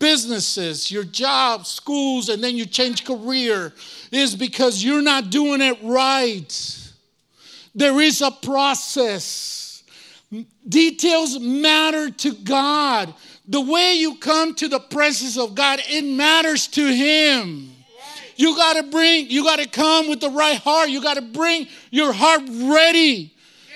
businesses, 0.00 0.90
your 0.90 1.04
job, 1.04 1.66
schools, 1.66 2.28
and 2.28 2.42
then 2.42 2.56
you 2.56 2.66
change 2.66 3.04
career 3.04 3.72
is 4.10 4.34
because 4.34 4.82
you're 4.82 5.02
not 5.02 5.30
doing 5.30 5.60
it 5.60 5.78
right. 5.82 6.92
There 7.74 8.00
is 8.00 8.20
a 8.20 8.32
process. 8.32 9.84
Details 10.68 11.38
matter 11.38 12.10
to 12.10 12.32
God. 12.32 13.14
The 13.46 13.60
way 13.60 13.94
you 13.94 14.16
come 14.16 14.54
to 14.56 14.68
the 14.68 14.80
presence 14.80 15.38
of 15.38 15.54
God, 15.54 15.80
it 15.88 16.04
matters 16.04 16.66
to 16.68 16.84
Him. 16.84 17.70
You 18.36 18.56
got 18.56 18.76
to 18.76 18.84
bring, 18.84 19.28
you 19.30 19.44
got 19.44 19.58
to 19.58 19.68
come 19.68 20.08
with 20.08 20.20
the 20.20 20.30
right 20.30 20.56
heart. 20.56 20.88
You 20.88 21.02
got 21.02 21.14
to 21.14 21.22
bring 21.22 21.68
your 21.90 22.12
heart 22.12 22.42
ready 22.48 23.34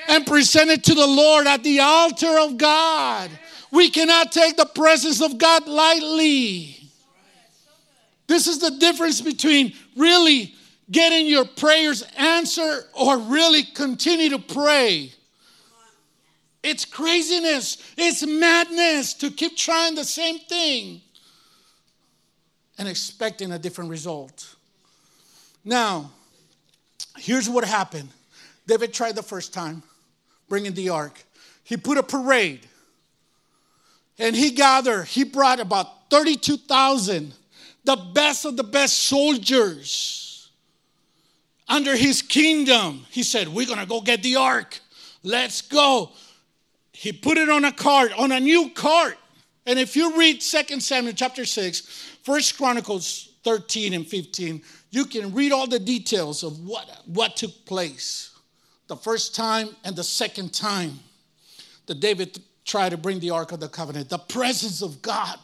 and 0.08 0.26
present 0.26 0.70
it 0.70 0.84
to 0.84 0.94
the 0.94 1.06
Lord 1.06 1.46
at 1.46 1.62
the 1.62 1.80
altar 1.80 2.38
of 2.38 2.56
God. 2.56 3.30
We 3.74 3.90
cannot 3.90 4.30
take 4.30 4.56
the 4.56 4.66
presence 4.66 5.20
of 5.20 5.36
God 5.36 5.66
lightly. 5.66 6.78
This 8.28 8.46
is 8.46 8.60
the 8.60 8.70
difference 8.70 9.20
between 9.20 9.74
really 9.96 10.54
getting 10.92 11.26
your 11.26 11.44
prayers 11.44 12.04
answered 12.16 12.84
or 12.92 13.18
really 13.18 13.64
continue 13.64 14.30
to 14.30 14.38
pray. 14.38 15.12
It's 16.62 16.84
craziness, 16.84 17.78
it's 17.98 18.24
madness 18.24 19.12
to 19.14 19.30
keep 19.32 19.56
trying 19.56 19.96
the 19.96 20.04
same 20.04 20.38
thing 20.38 21.00
and 22.78 22.86
expecting 22.86 23.50
a 23.50 23.58
different 23.58 23.90
result. 23.90 24.54
Now, 25.64 26.12
here's 27.16 27.50
what 27.50 27.64
happened 27.64 28.10
David 28.68 28.94
tried 28.94 29.16
the 29.16 29.22
first 29.24 29.52
time, 29.52 29.82
bringing 30.48 30.74
the 30.74 30.90
ark. 30.90 31.24
He 31.64 31.76
put 31.76 31.98
a 31.98 32.02
parade 32.04 32.68
and 34.18 34.36
he 34.36 34.50
gathered, 34.50 35.04
he 35.06 35.24
brought 35.24 35.60
about 35.60 36.10
32,000, 36.10 37.34
the 37.84 37.96
best 37.96 38.44
of 38.44 38.56
the 38.56 38.64
best 38.64 39.04
soldiers 39.04 40.50
under 41.68 41.96
his 41.96 42.22
kingdom. 42.22 43.06
He 43.10 43.22
said, 43.22 43.48
We're 43.48 43.66
to 43.66 43.86
go 43.86 44.00
get 44.00 44.22
the 44.22 44.36
ark. 44.36 44.78
Let's 45.22 45.62
go. 45.62 46.10
He 46.92 47.12
put 47.12 47.38
it 47.38 47.48
on 47.48 47.64
a 47.64 47.72
cart, 47.72 48.12
on 48.16 48.30
a 48.30 48.40
new 48.40 48.70
cart. 48.70 49.16
And 49.66 49.78
if 49.78 49.96
you 49.96 50.16
read 50.18 50.40
2 50.40 50.80
Samuel 50.80 51.14
chapter 51.14 51.44
6, 51.44 52.18
1 52.24 52.40
Chronicles 52.56 53.30
13 53.42 53.94
and 53.94 54.06
15, 54.06 54.62
you 54.90 55.06
can 55.06 55.34
read 55.34 55.52
all 55.52 55.66
the 55.66 55.78
details 55.78 56.44
of 56.44 56.60
what, 56.64 56.88
what 57.06 57.36
took 57.36 57.64
place 57.64 58.30
the 58.86 58.96
first 58.96 59.34
time 59.34 59.70
and 59.84 59.96
the 59.96 60.04
second 60.04 60.52
time 60.52 61.00
that 61.86 62.00
David 62.00 62.38
try 62.64 62.88
to 62.88 62.96
bring 62.96 63.20
the 63.20 63.30
Ark 63.30 63.52
of 63.52 63.60
the 63.60 63.68
Covenant, 63.68 64.08
the 64.08 64.18
presence 64.18 64.82
of 64.82 65.02
God. 65.02 65.38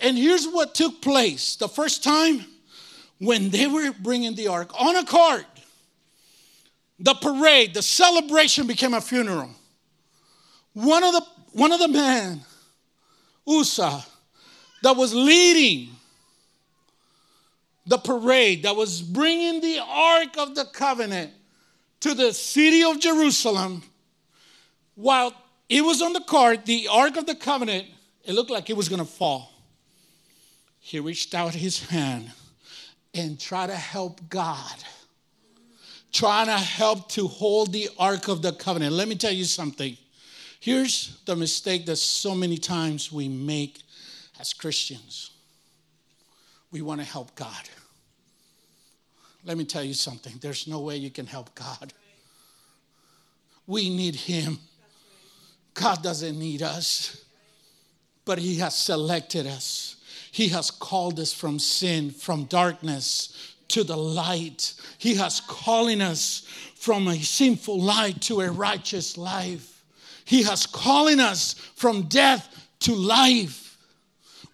And 0.00 0.16
here's 0.16 0.46
what 0.46 0.74
took 0.74 1.00
place 1.02 1.56
the 1.56 1.68
first 1.68 2.04
time 2.04 2.44
when 3.18 3.50
they 3.50 3.66
were 3.66 3.92
bringing 3.92 4.34
the 4.34 4.48
Ark 4.48 4.70
on 4.80 4.96
a 4.96 5.04
cart, 5.04 5.46
the 6.98 7.14
parade, 7.14 7.74
the 7.74 7.82
celebration 7.82 8.66
became 8.66 8.94
a 8.94 9.00
funeral. 9.00 9.50
One 10.74 11.02
of 11.02 11.12
the, 11.12 11.26
one 11.52 11.72
of 11.72 11.80
the 11.80 11.88
men, 11.88 12.42
Uzzah, 13.46 14.04
that 14.82 14.96
was 14.96 15.14
leading 15.14 15.90
the 17.86 17.98
parade, 17.98 18.64
that 18.64 18.76
was 18.76 19.00
bringing 19.00 19.60
the 19.60 19.80
Ark 19.80 20.36
of 20.38 20.54
the 20.54 20.64
Covenant 20.66 21.32
to 22.00 22.14
the 22.14 22.32
city 22.34 22.82
of 22.82 23.00
Jerusalem, 23.00 23.82
while 24.94 25.32
it 25.68 25.82
was 25.82 26.02
on 26.02 26.12
the 26.12 26.20
cart, 26.20 26.66
the 26.66 26.88
Ark 26.90 27.16
of 27.16 27.26
the 27.26 27.34
Covenant, 27.34 27.86
it 28.24 28.32
looked 28.32 28.50
like 28.50 28.70
it 28.70 28.76
was 28.76 28.88
going 28.88 29.00
to 29.00 29.10
fall. 29.10 29.52
He 30.80 31.00
reached 31.00 31.34
out 31.34 31.54
his 31.54 31.88
hand 31.88 32.30
and 33.12 33.40
tried 33.40 33.68
to 33.68 33.76
help 33.76 34.20
God, 34.28 34.84
trying 36.12 36.46
to 36.46 36.52
help 36.52 37.08
to 37.10 37.26
hold 37.26 37.72
the 37.72 37.88
Ark 37.98 38.28
of 38.28 38.42
the 38.42 38.52
Covenant. 38.52 38.92
Let 38.92 39.08
me 39.08 39.16
tell 39.16 39.32
you 39.32 39.44
something. 39.44 39.96
Here's 40.60 41.20
the 41.24 41.36
mistake 41.36 41.86
that 41.86 41.96
so 41.96 42.34
many 42.34 42.58
times 42.58 43.10
we 43.12 43.28
make 43.28 43.82
as 44.38 44.52
Christians 44.52 45.30
we 46.70 46.82
want 46.82 47.00
to 47.00 47.06
help 47.06 47.34
God. 47.34 47.68
Let 49.44 49.56
me 49.56 49.64
tell 49.64 49.84
you 49.84 49.94
something 49.94 50.34
there's 50.40 50.66
no 50.66 50.80
way 50.80 50.96
you 50.96 51.10
can 51.10 51.26
help 51.26 51.54
God. 51.54 51.92
We 53.66 53.88
need 53.88 54.14
Him. 54.14 54.58
God 55.76 56.02
doesn't 56.02 56.38
need 56.38 56.62
us, 56.62 57.24
but 58.24 58.38
He 58.38 58.56
has 58.56 58.74
selected 58.74 59.46
us. 59.46 59.96
He 60.32 60.48
has 60.48 60.70
called 60.70 61.20
us 61.20 61.32
from 61.32 61.58
sin, 61.58 62.10
from 62.10 62.44
darkness 62.44 63.54
to 63.68 63.84
the 63.84 63.96
light. 63.96 64.74
He 64.98 65.14
has 65.14 65.40
calling 65.40 66.00
us 66.00 66.46
from 66.74 67.08
a 67.08 67.16
sinful 67.16 67.80
life 67.80 68.20
to 68.20 68.40
a 68.40 68.50
righteous 68.50 69.16
life. 69.16 69.84
He 70.24 70.42
has 70.42 70.66
calling 70.66 71.20
us 71.20 71.54
from 71.76 72.02
death 72.02 72.68
to 72.80 72.94
life. 72.94 73.78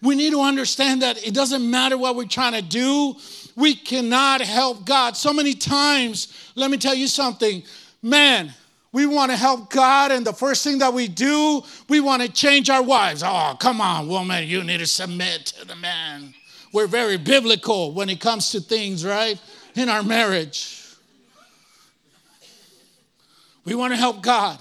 We 0.01 0.15
need 0.15 0.31
to 0.31 0.41
understand 0.41 1.01
that 1.01 1.25
it 1.25 1.33
doesn't 1.33 1.69
matter 1.69 1.97
what 1.97 2.15
we're 2.15 2.27
trying 2.27 2.53
to 2.53 2.61
do. 2.61 3.15
We 3.55 3.75
cannot 3.75 4.41
help 4.41 4.85
God. 4.85 5.15
So 5.15 5.31
many 5.31 5.53
times, 5.53 6.51
let 6.55 6.69
me 6.69 6.77
tell 6.77 6.95
you 6.95 7.07
something, 7.07 7.63
man, 8.01 8.53
we 8.93 9.07
want 9.07 9.31
to 9.31 9.37
help 9.37 9.71
God, 9.71 10.11
and 10.11 10.25
the 10.25 10.31
first 10.31 10.63
thing 10.63 10.77
that 10.77 10.93
we 10.93 11.07
do, 11.07 11.63
we 11.89 11.99
want 11.99 12.21
to 12.21 12.31
change 12.31 12.69
our 12.69 12.83
wives. 12.83 13.23
Oh, 13.25 13.57
come 13.59 13.81
on, 13.81 14.07
woman, 14.07 14.47
you 14.47 14.63
need 14.63 14.77
to 14.77 14.85
submit 14.85 15.47
to 15.47 15.65
the 15.65 15.75
man. 15.75 16.33
We're 16.71 16.87
very 16.87 17.17
biblical 17.17 17.91
when 17.91 18.07
it 18.07 18.21
comes 18.21 18.51
to 18.51 18.59
things, 18.59 19.03
right? 19.03 19.41
In 19.75 19.89
our 19.89 20.03
marriage. 20.03 20.79
We 23.65 23.73
want 23.73 23.93
to 23.93 23.97
help 23.97 24.21
God. 24.21 24.59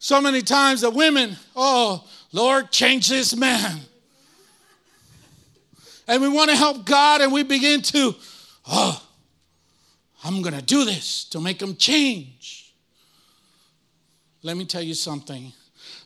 So 0.00 0.20
many 0.20 0.42
times 0.42 0.80
the 0.80 0.90
women, 0.90 1.36
oh, 1.54 2.04
Lord, 2.32 2.72
change 2.72 3.08
this 3.08 3.36
man. 3.36 3.78
And 6.08 6.20
we 6.20 6.28
want 6.28 6.50
to 6.50 6.56
help 6.56 6.84
God, 6.84 7.20
and 7.20 7.32
we 7.32 7.44
begin 7.44 7.82
to, 7.82 8.16
oh, 8.66 9.00
I'm 10.24 10.42
going 10.42 10.56
to 10.56 10.62
do 10.62 10.84
this 10.84 11.26
to 11.26 11.40
make 11.40 11.62
him 11.62 11.76
change. 11.76 12.69
Let 14.42 14.56
me 14.56 14.64
tell 14.64 14.82
you 14.82 14.94
something. 14.94 15.52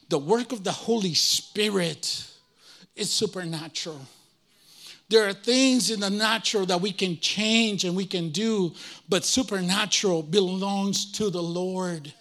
The 0.08 0.18
work 0.18 0.52
of 0.52 0.64
the 0.64 0.72
Holy 0.72 1.14
Spirit 1.14 2.26
is 2.96 3.10
supernatural. 3.10 4.00
There 5.08 5.28
are 5.28 5.32
things 5.32 5.90
in 5.90 6.00
the 6.00 6.10
natural 6.10 6.66
that 6.66 6.80
we 6.80 6.90
can 6.90 7.18
change 7.18 7.84
and 7.84 7.94
we 7.94 8.06
can 8.06 8.30
do, 8.30 8.72
but 9.08 9.24
supernatural 9.24 10.22
belongs 10.22 11.12
to 11.12 11.30
the 11.30 11.42
Lord. 11.42 12.12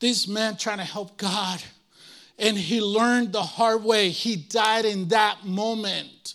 This 0.00 0.26
man 0.26 0.56
trying 0.56 0.78
to 0.78 0.84
help 0.84 1.16
God, 1.16 1.62
and 2.38 2.58
he 2.58 2.80
learned 2.80 3.32
the 3.32 3.42
hard 3.42 3.84
way. 3.84 4.10
He 4.10 4.36
died 4.36 4.84
in 4.84 5.08
that 5.08 5.44
moment. 5.44 6.34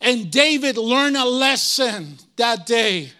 And 0.00 0.30
David 0.30 0.78
learned 0.78 1.16
a 1.16 1.24
lesson 1.24 2.16
that 2.36 2.66
day 2.66 3.12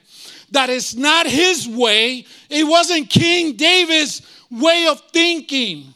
that 0.52 0.70
is 0.70 0.96
not 0.96 1.26
his 1.26 1.68
way. 1.68 2.24
It 2.48 2.64
wasn't 2.64 3.10
King 3.10 3.56
David's 3.56 4.22
way 4.50 4.86
of 4.88 5.00
thinking. 5.12 5.92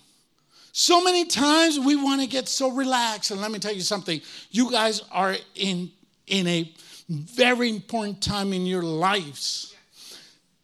So 0.73 1.03
many 1.03 1.27
times 1.27 1.79
we 1.79 1.97
want 1.97 2.23
to 2.23 2.27
get 2.27 2.49
so 2.49 2.71
relaxed. 2.71 3.31
And 3.31 3.41
let 3.41 3.51
me 3.51 3.59
tell 3.59 3.73
you 3.75 3.83
something 3.83 4.21
you 4.51 4.71
guys 4.71 5.03
are 5.11 5.37
in, 5.55 5.91
in 6.27 6.47
a 6.47 6.73
very 7.09 7.69
important 7.71 8.23
time 8.23 8.53
in 8.53 8.65
your 8.67 8.83
lives, 8.83 9.75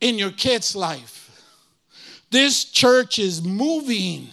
in 0.01 0.19
your 0.19 0.31
kids' 0.31 0.75
life. 0.75 1.31
This 2.31 2.65
church 2.65 3.19
is 3.19 3.43
moving 3.43 4.29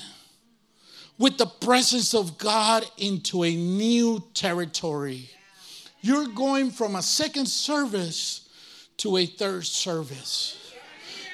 with 1.17 1.37
the 1.37 1.45
presence 1.45 2.13
of 2.13 2.37
God 2.37 2.85
into 2.97 3.43
a 3.43 3.55
new 3.55 4.21
territory. 4.33 5.29
You're 6.01 6.27
going 6.27 6.71
from 6.71 6.95
a 6.95 7.01
second 7.01 7.47
service 7.47 8.44
to 8.97 9.17
a 9.17 9.25
third 9.25 9.65
service. 9.65 10.73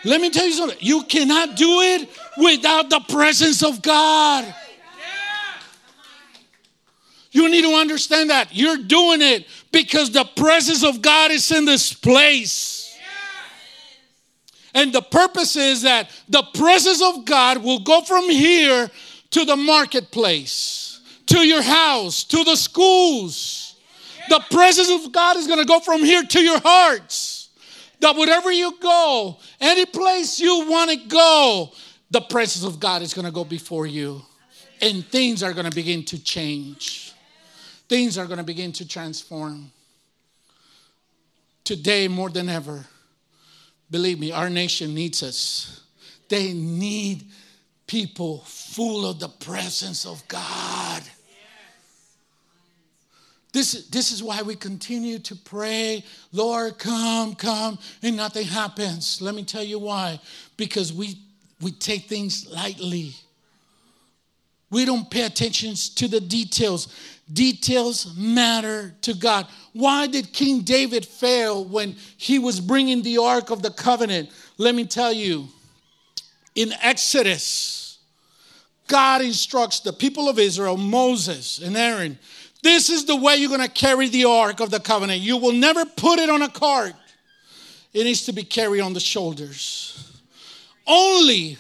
Let 0.04 0.20
me 0.20 0.30
tell 0.30 0.46
you 0.46 0.54
something. 0.54 0.78
You 0.80 1.04
cannot 1.04 1.56
do 1.56 1.82
it 1.82 2.10
without 2.38 2.90
the 2.90 3.02
presence 3.08 3.64
of 3.64 3.82
God. 3.82 4.54
You 7.32 7.50
need 7.50 7.62
to 7.62 7.74
understand 7.76 8.30
that. 8.30 8.50
You're 8.52 8.78
doing 8.78 9.22
it 9.22 9.48
because 9.72 10.12
the 10.12 10.26
presence 10.36 10.84
of 10.84 11.02
God 11.02 11.32
is 11.32 11.50
in 11.52 11.66
this 11.66 11.94
place. 11.94 12.98
And 14.74 14.94
the 14.94 15.02
purpose 15.02 15.56
is 15.56 15.84
that 15.84 16.10
the 16.30 16.44
presence 16.56 17.02
of 17.02 17.26
God 17.26 17.58
will 17.64 17.80
go 17.80 18.02
from 18.02 18.30
here 18.30 18.90
to 19.32 19.46
the 19.46 19.56
marketplace, 19.56 21.02
to 21.28 21.40
your 21.40 21.62
house, 21.62 22.24
to 22.26 22.44
the 22.44 22.56
schools. 22.56 23.76
The 24.30 24.44
presence 24.52 24.90
of 24.90 25.12
God 25.12 25.38
is 25.38 25.48
going 25.48 25.60
to 25.60 25.66
go 25.66 25.80
from 25.80 26.04
here 26.04 26.24
to 26.24 26.40
your 26.42 26.60
hearts. 26.60 27.41
That 28.02 28.16
wherever 28.16 28.52
you 28.52 28.78
go, 28.80 29.38
any 29.60 29.86
place 29.86 30.40
you 30.40 30.70
want 30.70 30.92
to 30.92 30.98
go, 31.08 31.72
the 32.10 32.22
presence 32.22 32.66
of 32.66 32.80
God 32.80 33.02
is 33.02 33.14
going 33.14 33.26
to 33.26 33.32
go 33.32 33.46
before 33.46 33.86
you. 33.86 34.22
And 34.82 35.06
things 35.06 35.44
are 35.44 35.54
going 35.54 35.70
to 35.70 35.76
begin 35.76 36.04
to 36.06 36.22
change. 36.22 37.14
Things 37.88 38.18
are 38.18 38.26
going 38.26 38.40
to 38.40 38.44
begin 38.44 38.72
to 38.74 38.88
transform. 38.88 39.72
Today, 41.64 42.08
more 42.08 42.30
than 42.30 42.50
ever, 42.50 42.86
believe 43.90 44.20
me, 44.20 44.32
our 44.32 44.50
nation 44.50 44.96
needs 44.96 45.22
us. 45.22 45.82
They 46.28 46.54
need 46.54 47.26
people 47.86 48.40
full 48.40 49.08
of 49.08 49.20
the 49.20 49.28
presence 49.28 50.06
of 50.06 50.28
God. 50.28 51.04
This, 53.54 53.88
this 53.88 54.12
is 54.12 54.24
why 54.24 54.42
we 54.42 54.56
continue 54.56 55.20
to 55.20 55.36
pray, 55.36 56.06
Lord, 56.32 56.78
come, 56.78 57.36
come, 57.36 57.78
and 58.02 58.16
nothing 58.16 58.48
happens. 58.48 59.22
Let 59.22 59.36
me 59.36 59.44
tell 59.44 59.64
you 59.64 59.78
why. 59.78 60.20
Because 60.56 60.94
we, 60.94 61.18
we 61.60 61.72
take 61.72 62.06
things 62.06 62.48
lightly. 62.50 63.14
We 64.70 64.86
don't 64.86 65.10
pay 65.12 65.24
attention 65.24 65.76
to 65.96 66.08
the 66.08 66.22
details. 66.22 66.88
Details 67.32 68.16
matter 68.18 68.96
to 69.02 69.14
God. 69.14 69.48
Why 69.74 70.08
did 70.08 70.32
King 70.32 70.62
David 70.62 71.06
fail 71.06 71.66
when 71.66 71.98
he 72.16 72.40
was 72.40 72.62
bringing 72.62 73.02
the 73.02 73.18
Ark 73.18 73.50
of 73.50 73.62
the 73.62 73.72
Covenant? 73.72 74.30
Let 74.58 74.76
me 74.76 74.86
tell 74.86 75.12
you. 75.12 75.50
In 76.56 76.74
Exodus, 76.82 78.00
God 78.88 79.22
instructs 79.22 79.80
the 79.82 79.94
people 79.94 80.28
of 80.28 80.40
Israel, 80.40 80.76
Moses 80.76 81.60
and 81.60 81.78
Aaron, 81.78 82.20
this 82.64 82.90
is 82.90 83.06
the 83.06 83.16
way 83.16 83.38
you're 83.38 83.50
going 83.50 83.62
to 83.62 83.70
carry 83.70 84.08
the 84.10 84.26
ark 84.26 84.60
of 84.60 84.70
the 84.70 84.80
covenant. 84.80 85.22
You 85.22 85.38
will 85.38 85.54
never 85.54 85.86
put 85.86 86.20
it 86.20 86.30
on 86.30 86.42
a 86.42 86.50
cart, 86.50 86.94
it 87.94 88.04
needs 88.04 88.26
to 88.26 88.34
be 88.34 88.44
carried 88.44 88.82
on 88.82 88.94
the 88.94 89.00
shoulders. 89.00 90.22
Only 90.88 91.58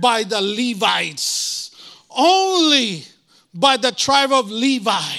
by 0.00 0.22
the 0.22 0.40
Levites, 0.40 1.70
only 2.10 3.04
by 3.54 3.76
the 3.76 3.92
tribe 3.92 4.32
of 4.32 4.50
Levi. 4.50 5.16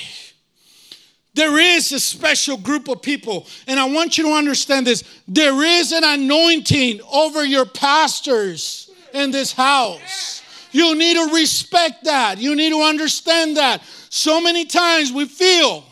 There 1.33 1.59
is 1.59 1.91
a 1.91 1.99
special 1.99 2.57
group 2.57 2.89
of 2.89 3.01
people, 3.01 3.47
and 3.67 3.79
I 3.79 3.85
want 3.85 4.17
you 4.17 4.25
to 4.25 4.31
understand 4.31 4.85
this. 4.85 5.03
There 5.27 5.63
is 5.63 5.91
an 5.91 6.03
anointing 6.03 7.01
over 7.11 7.45
your 7.45 7.65
pastors 7.65 8.89
in 9.13 9.31
this 9.31 9.53
house. 9.53 10.43
You 10.71 10.95
need 10.95 11.15
to 11.15 11.33
respect 11.33 12.03
that. 12.03 12.39
You 12.39 12.55
need 12.55 12.71
to 12.71 12.81
understand 12.81 13.57
that. 13.57 13.81
So 14.09 14.41
many 14.41 14.65
times 14.65 15.11
we 15.11 15.25
feel 15.25 15.83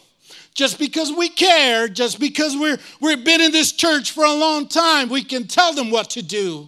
just 0.54 0.80
because 0.80 1.12
we 1.12 1.30
care, 1.30 1.88
just 1.88 2.20
because 2.20 2.58
we're, 2.58 2.78
we've 3.00 3.24
been 3.24 3.42
in 3.42 3.52
this 3.52 3.72
church 3.72 4.12
for 4.12 4.26
a 4.26 4.34
long 4.34 4.68
time, 4.68 5.10
we 5.10 5.24
can 5.24 5.48
tell 5.48 5.74
them 5.74 5.92
what 5.92 6.10
to 6.12 6.24
do. 6.24 6.68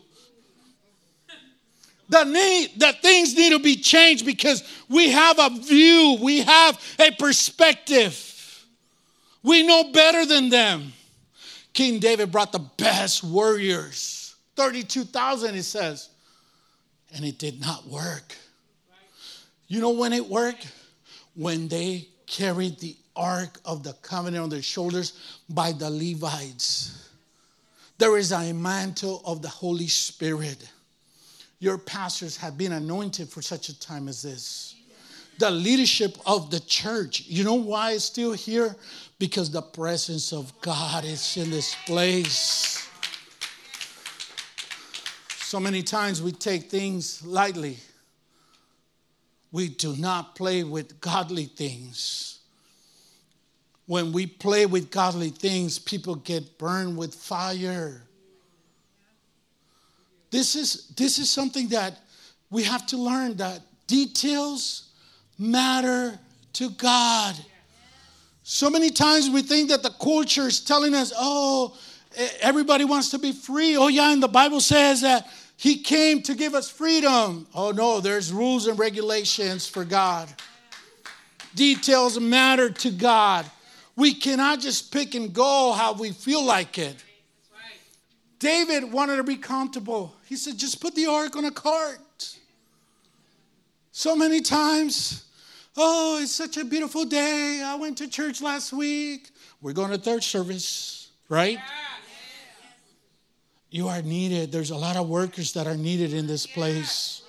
That, 2.10 2.28
need, 2.28 2.71
that 2.78 3.02
things 3.02 3.36
need 3.36 3.52
to 3.52 3.60
be 3.60 3.76
changed 3.76 4.26
because 4.26 4.63
we 4.89 5.10
have 5.10 5.38
a 5.39 5.50
view, 5.50 6.17
we 6.21 6.41
have 6.41 6.80
a 7.00 7.12
perspective. 7.12 8.26
We 9.43 9.65
know 9.65 9.91
better 9.91 10.26
than 10.26 10.50
them. 10.50 10.93
King 11.74 12.00
David 12.00 12.32
brought 12.32 12.52
the 12.52 12.60
best 12.60 13.24
warriors 13.24 14.36
32,000, 14.56 15.54
he 15.54 15.62
says 15.62 16.10
and 17.13 17.26
it 17.26 17.38
did 17.38 17.60
not 17.60 17.88
work. 17.88 18.36
You 19.67 19.82
know 19.82 19.91
when 19.91 20.13
it 20.13 20.28
worked? 20.28 20.71
When 21.39 21.69
they 21.69 22.10
carried 22.28 22.80
the 22.80 22.97
ark 23.15 23.62
of 23.63 23.82
the 23.82 23.93
covenant 24.02 24.43
on 24.43 24.49
their 24.49 24.62
shoulders 24.62 25.13
by 25.49 25.71
the 25.71 25.89
Levites. 25.89 27.10
There 27.97 28.17
is 28.17 28.34
a 28.34 28.52
mantle 28.52 29.21
of 29.23 29.41
the 29.41 29.47
Holy 29.47 29.88
Spirit. 29.88 30.69
Your 31.60 31.78
pastors 31.78 32.36
have 32.36 32.58
been 32.58 32.73
anointed 32.73 33.30
for 33.30 33.41
such 33.41 33.69
a 33.69 33.80
time 33.80 34.10
as 34.10 34.21
this. 34.21 34.75
The 35.38 35.49
leadership 35.49 36.17
of 36.25 36.52
the 36.52 36.60
church. 36.60 37.23
You 37.28 37.45
know 37.45 37.56
why 37.56 37.91
it's 37.91 38.04
still 38.04 38.34
here? 38.34 38.75
Because 39.17 39.49
the 39.49 39.62
presence 39.62 40.34
of 40.34 40.52
God 40.60 41.06
is 41.06 41.38
in 41.38 41.49
this 41.49 41.73
place. 41.86 42.86
So 45.39 45.58
many 45.58 45.84
times 45.84 46.21
we 46.21 46.34
take 46.34 46.69
things 46.69 47.25
lightly. 47.25 47.78
We 49.52 49.70
do 49.70 49.96
not 49.96 50.36
play 50.36 50.64
with 50.64 51.02
godly 51.02 51.46
things. 51.46 52.40
When 53.88 54.12
we 54.12 54.28
play 54.28 54.68
with 54.68 54.92
godly 54.92 55.30
things, 55.30 55.80
people 55.80 56.16
get 56.16 56.58
burned 56.60 56.96
with 56.96 57.16
fire. 57.16 58.04
This 60.30 60.56
is, 60.56 60.90
this 60.96 61.18
is 61.18 61.30
something 61.30 61.70
that 61.70 62.00
we 62.52 62.64
have 62.64 62.86
to 62.88 62.98
learn 62.98 63.38
that 63.38 63.62
details 63.88 64.90
matter 65.40 66.20
to 66.54 66.70
God. 66.72 67.36
So 68.44 68.70
many 68.70 68.92
times 68.92 69.30
we 69.30 69.42
think 69.42 69.70
that 69.70 69.82
the 69.82 69.90
culture 69.90 70.48
is 70.48 70.60
telling 70.62 70.94
us, 70.94 71.12
oh, 71.18 71.76
everybody 72.42 72.86
wants 72.86 73.10
to 73.10 73.20
be 73.20 73.32
free. 73.32 73.78
Oh, 73.78 73.88
yeah, 73.88 74.12
and 74.12 74.22
the 74.22 74.28
Bible 74.28 74.62
says 74.62 75.02
that 75.02 75.28
he 75.60 75.80
came 75.80 76.22
to 76.22 76.36
give 76.36 76.56
us 76.56 76.69
freedom. 76.69 77.45
Oh, 77.54 77.72
no, 77.72 78.00
there's 78.00 78.32
rules 78.32 78.67
and 78.67 78.80
regulations 78.80 79.67
for 79.67 79.84
God. 79.84 80.30
Details 81.54 82.17
matter 82.17 82.69
to 82.69 82.89
God. 82.89 83.45
We 83.98 84.13
cannot 84.13 84.62
just 84.62 84.93
pick 84.93 85.15
and 85.15 85.34
go 85.34 85.74
how 85.74 85.91
we 85.91 86.12
feel 86.12 86.41
like 86.45 86.78
it. 86.78 86.95
David 88.39 88.89
wanted 88.89 89.17
to 89.17 89.24
be 89.24 89.36
comfortable. 89.36 90.15
He 90.30 90.38
said, 90.38 90.58
just 90.58 90.80
put 90.80 90.95
the 90.95 91.08
ark 91.08 91.36
on 91.36 91.43
a 91.43 91.52
cart. 91.52 92.38
So 93.91 94.15
many 94.15 94.39
times, 94.39 95.26
oh, 95.76 96.22
it's 96.22 96.32
such 96.32 96.56
a 96.56 96.63
beautiful 96.63 97.04
day. 97.04 97.62
I 97.65 97.76
went 97.76 97.98
to 97.98 98.08
church 98.08 98.41
last 98.41 98.72
week. 98.72 99.32
We're 99.62 99.74
going 99.74 99.91
to 99.91 99.98
third 99.98 100.24
service, 100.24 101.10
right? 101.28 101.56
Yeah. 101.56 101.88
You 103.71 103.88
are 103.88 104.01
needed. 104.01 104.51
There's 104.51 104.71
a 104.71 104.77
lot 104.77 104.95
of 104.95 105.08
workers 105.08 105.53
that 105.53 105.67
are 105.67 105.77
needed 105.77 106.13
in 106.13 106.25
this 106.25 106.47
place. 106.47 107.21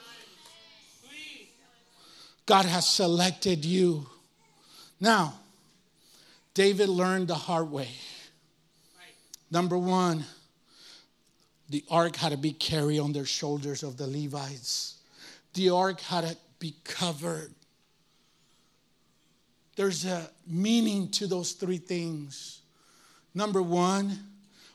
God 2.46 2.64
has 2.64 2.86
selected 2.86 3.64
you. 3.64 4.06
Now, 4.98 5.34
David 6.54 6.88
learned 6.88 7.28
the 7.28 7.34
hard 7.34 7.70
way. 7.70 7.90
Number 9.50 9.76
one, 9.76 10.24
the 11.68 11.84
ark 11.90 12.16
had 12.16 12.32
to 12.32 12.38
be 12.38 12.52
carried 12.52 12.98
on 12.98 13.12
their 13.12 13.24
shoulders 13.24 13.82
of 13.82 13.96
the 13.96 14.06
Levites. 14.06 14.98
The 15.54 15.70
ark 15.70 16.00
had 16.00 16.24
to 16.24 16.36
be 16.58 16.74
covered. 16.84 17.54
There's 19.76 20.04
a 20.04 20.28
meaning 20.46 21.10
to 21.12 21.26
those 21.26 21.52
three 21.52 21.78
things. 21.78 22.60
Number 23.34 23.62
one, 23.62 24.18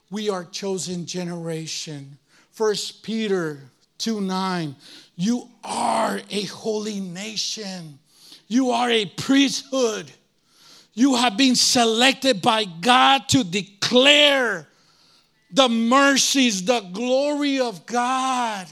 we 0.09 0.29
are 0.29 0.43
chosen 0.43 1.05
generation. 1.05 2.17
First 2.51 3.03
Peter 3.03 3.59
2 3.97 4.21
9. 4.21 4.75
You 5.15 5.49
are 5.63 6.21
a 6.29 6.43
holy 6.43 6.99
nation. 6.99 7.99
You 8.47 8.71
are 8.71 8.89
a 8.89 9.05
priesthood. 9.05 10.11
You 10.93 11.15
have 11.15 11.35
been 11.35 11.55
selected 11.55 12.41
by 12.41 12.65
God 12.65 13.27
to 13.29 13.43
declare 13.43 14.67
the 15.51 15.67
mercies, 15.67 16.63
the 16.63 16.81
glory 16.81 17.59
of 17.59 17.85
God. 17.85 18.67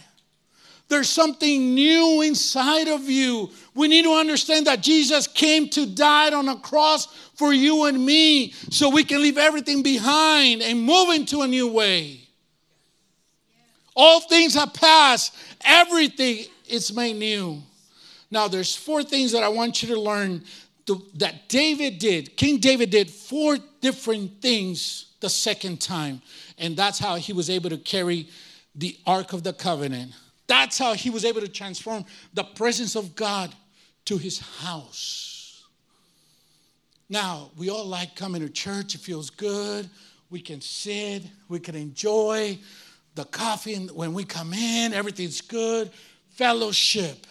There's 0.94 1.10
something 1.10 1.74
new 1.74 2.22
inside 2.22 2.88
of 2.88 3.10
you. 3.10 3.50
We 3.74 3.88
need 3.88 4.04
to 4.04 4.14
understand 4.14 4.68
that 4.68 4.84
Jesus 4.84 5.26
came 5.26 5.68
to 5.70 5.88
die 5.88 6.32
on 6.32 6.48
a 6.48 6.56
cross 6.56 7.08
for 7.34 7.52
you 7.52 7.86
and 7.86 8.06
me 8.06 8.52
so 8.52 8.92
we 8.92 9.04
can 9.04 9.20
leave 9.20 9.40
everything 9.40 9.82
behind 9.82 10.62
and 10.62 10.80
move 10.80 11.10
into 11.10 11.42
a 11.42 11.48
new 11.48 11.68
way. 11.68 12.20
All 13.96 14.20
things 14.20 14.54
have 14.54 14.76
passed. 14.76 15.36
Everything 15.66 16.46
is 16.68 16.94
made 16.94 17.16
new. 17.16 17.64
Now, 18.30 18.48
there's 18.48 18.76
four 18.76 19.02
things 19.04 19.32
that 19.32 19.42
I 19.42 19.50
want 19.50 19.82
you 19.82 19.90
to 19.96 20.00
learn 20.00 20.44
that 21.16 21.50
David 21.50 21.98
did. 21.98 22.38
King 22.38 22.60
David 22.60 22.92
did 22.92 23.10
four 23.10 23.58
different 23.82 24.44
things 24.44 25.08
the 25.22 25.30
second 25.30 25.82
time. 25.82 26.22
And 26.60 26.78
that's 26.78 27.00
how 27.00 27.16
he 27.16 27.34
was 27.34 27.50
able 27.50 27.72
to 27.72 27.78
carry 27.78 28.30
the 28.76 28.96
Ark 29.08 29.34
of 29.34 29.42
the 29.42 29.54
Covenant. 29.54 30.12
That's 30.48 30.78
how 30.78 30.94
he 30.94 31.10
was 31.10 31.26
able 31.26 31.42
to 31.42 31.48
transform 31.48 32.06
the 32.34 32.44
presence 32.44 32.96
of 32.96 33.16
God 33.16 33.54
to 34.06 34.18
his 34.18 34.40
house. 34.40 35.64
Now, 37.10 37.52
we 37.58 37.70
all 37.70 37.86
like 37.86 38.16
coming 38.16 38.42
to 38.42 38.50
church, 38.50 38.96
it 38.96 39.02
feels 39.02 39.30
good. 39.30 39.90
We 40.30 40.42
can 40.42 40.62
sit, 40.62 41.24
we 41.48 41.60
can 41.60 41.76
enjoy 41.76 42.58
the 43.16 43.26
coffee 43.26 43.76
when 43.76 44.14
we 44.14 44.24
come 44.24 44.54
in, 44.54 44.94
everything's 44.94 45.42
good. 45.42 45.92
Fellowship. 46.32 47.28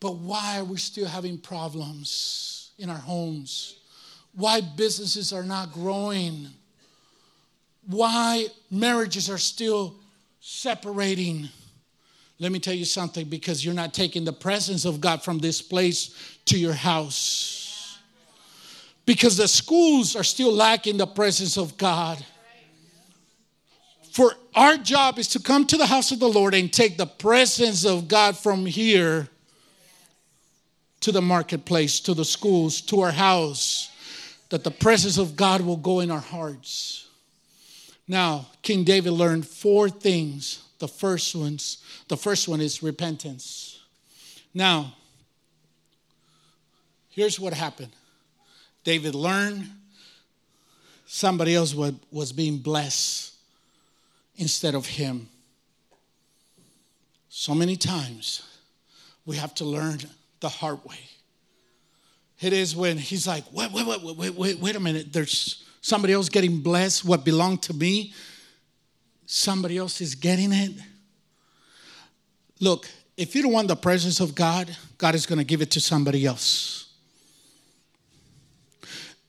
But 0.00 0.16
why 0.16 0.58
are 0.58 0.64
we 0.64 0.78
still 0.78 1.06
having 1.06 1.38
problems 1.38 2.72
in 2.78 2.90
our 2.90 2.98
homes? 2.98 3.76
Why 4.34 4.60
businesses 4.60 5.32
are 5.32 5.42
not 5.42 5.72
growing? 5.72 6.48
Why 7.86 8.46
marriages 8.70 9.30
are 9.30 9.38
still 9.38 9.94
separating? 10.48 11.46
Let 12.38 12.52
me 12.52 12.58
tell 12.58 12.72
you 12.74 12.86
something 12.86 13.28
because 13.28 13.62
you're 13.62 13.74
not 13.74 13.92
taking 13.92 14.24
the 14.24 14.32
presence 14.32 14.86
of 14.86 14.98
God 14.98 15.22
from 15.22 15.38
this 15.38 15.60
place 15.60 16.38
to 16.46 16.58
your 16.58 16.72
house. 16.72 17.98
Because 19.04 19.36
the 19.36 19.46
schools 19.46 20.16
are 20.16 20.24
still 20.24 20.52
lacking 20.52 20.96
the 20.96 21.06
presence 21.06 21.58
of 21.58 21.76
God. 21.76 22.24
For 24.12 24.32
our 24.54 24.78
job 24.78 25.18
is 25.18 25.28
to 25.28 25.38
come 25.38 25.66
to 25.66 25.76
the 25.76 25.86
house 25.86 26.12
of 26.12 26.18
the 26.18 26.28
Lord 26.28 26.54
and 26.54 26.72
take 26.72 26.96
the 26.96 27.06
presence 27.06 27.84
of 27.84 28.08
God 28.08 28.36
from 28.36 28.64
here 28.64 29.28
to 31.00 31.12
the 31.12 31.22
marketplace, 31.22 32.00
to 32.00 32.14
the 32.14 32.24
schools, 32.24 32.80
to 32.82 33.00
our 33.00 33.12
house, 33.12 33.90
that 34.48 34.64
the 34.64 34.70
presence 34.70 35.18
of 35.18 35.36
God 35.36 35.60
will 35.60 35.76
go 35.76 36.00
in 36.00 36.10
our 36.10 36.18
hearts. 36.18 37.07
Now, 38.08 38.46
King 38.62 38.84
David 38.84 39.12
learned 39.12 39.46
four 39.46 39.90
things. 39.90 40.64
The 40.78 40.88
first 40.88 41.34
ones, 41.34 41.78
the 42.08 42.16
first 42.16 42.48
one 42.48 42.60
is 42.60 42.82
repentance. 42.82 43.80
Now, 44.54 44.94
here's 47.10 47.38
what 47.38 47.52
happened. 47.52 47.92
David 48.84 49.14
learned 49.14 49.68
somebody 51.06 51.54
else 51.54 51.74
was 51.74 52.32
being 52.32 52.58
blessed 52.58 53.34
instead 54.36 54.74
of 54.74 54.86
him. 54.86 55.28
So 57.28 57.54
many 57.54 57.76
times 57.76 58.42
we 59.26 59.36
have 59.36 59.54
to 59.56 59.64
learn 59.64 59.98
the 60.40 60.48
hard 60.48 60.82
way. 60.84 60.98
It 62.40 62.52
is 62.52 62.74
when 62.74 62.96
he's 62.96 63.26
like, 63.26 63.44
wait, 63.52 63.72
wait, 63.72 63.86
wait, 63.86 64.16
wait, 64.16 64.34
wait, 64.34 64.58
wait 64.60 64.76
a 64.76 64.80
minute. 64.80 65.12
There's 65.12 65.64
somebody 65.88 66.12
else 66.12 66.28
getting 66.28 66.60
blessed. 66.60 67.04
What 67.04 67.24
belonged 67.24 67.62
to 67.62 67.74
me, 67.74 68.12
somebody 69.26 69.78
else 69.78 70.00
is 70.00 70.14
getting 70.14 70.52
it. 70.52 70.72
Look, 72.60 72.88
if 73.16 73.34
you 73.34 73.42
don't 73.42 73.52
want 73.52 73.68
the 73.68 73.76
presence 73.76 74.20
of 74.20 74.34
God, 74.34 74.74
God 74.96 75.14
is 75.14 75.26
going 75.26 75.38
to 75.38 75.44
give 75.44 75.62
it 75.62 75.70
to 75.72 75.80
somebody 75.80 76.26
else. 76.26 76.86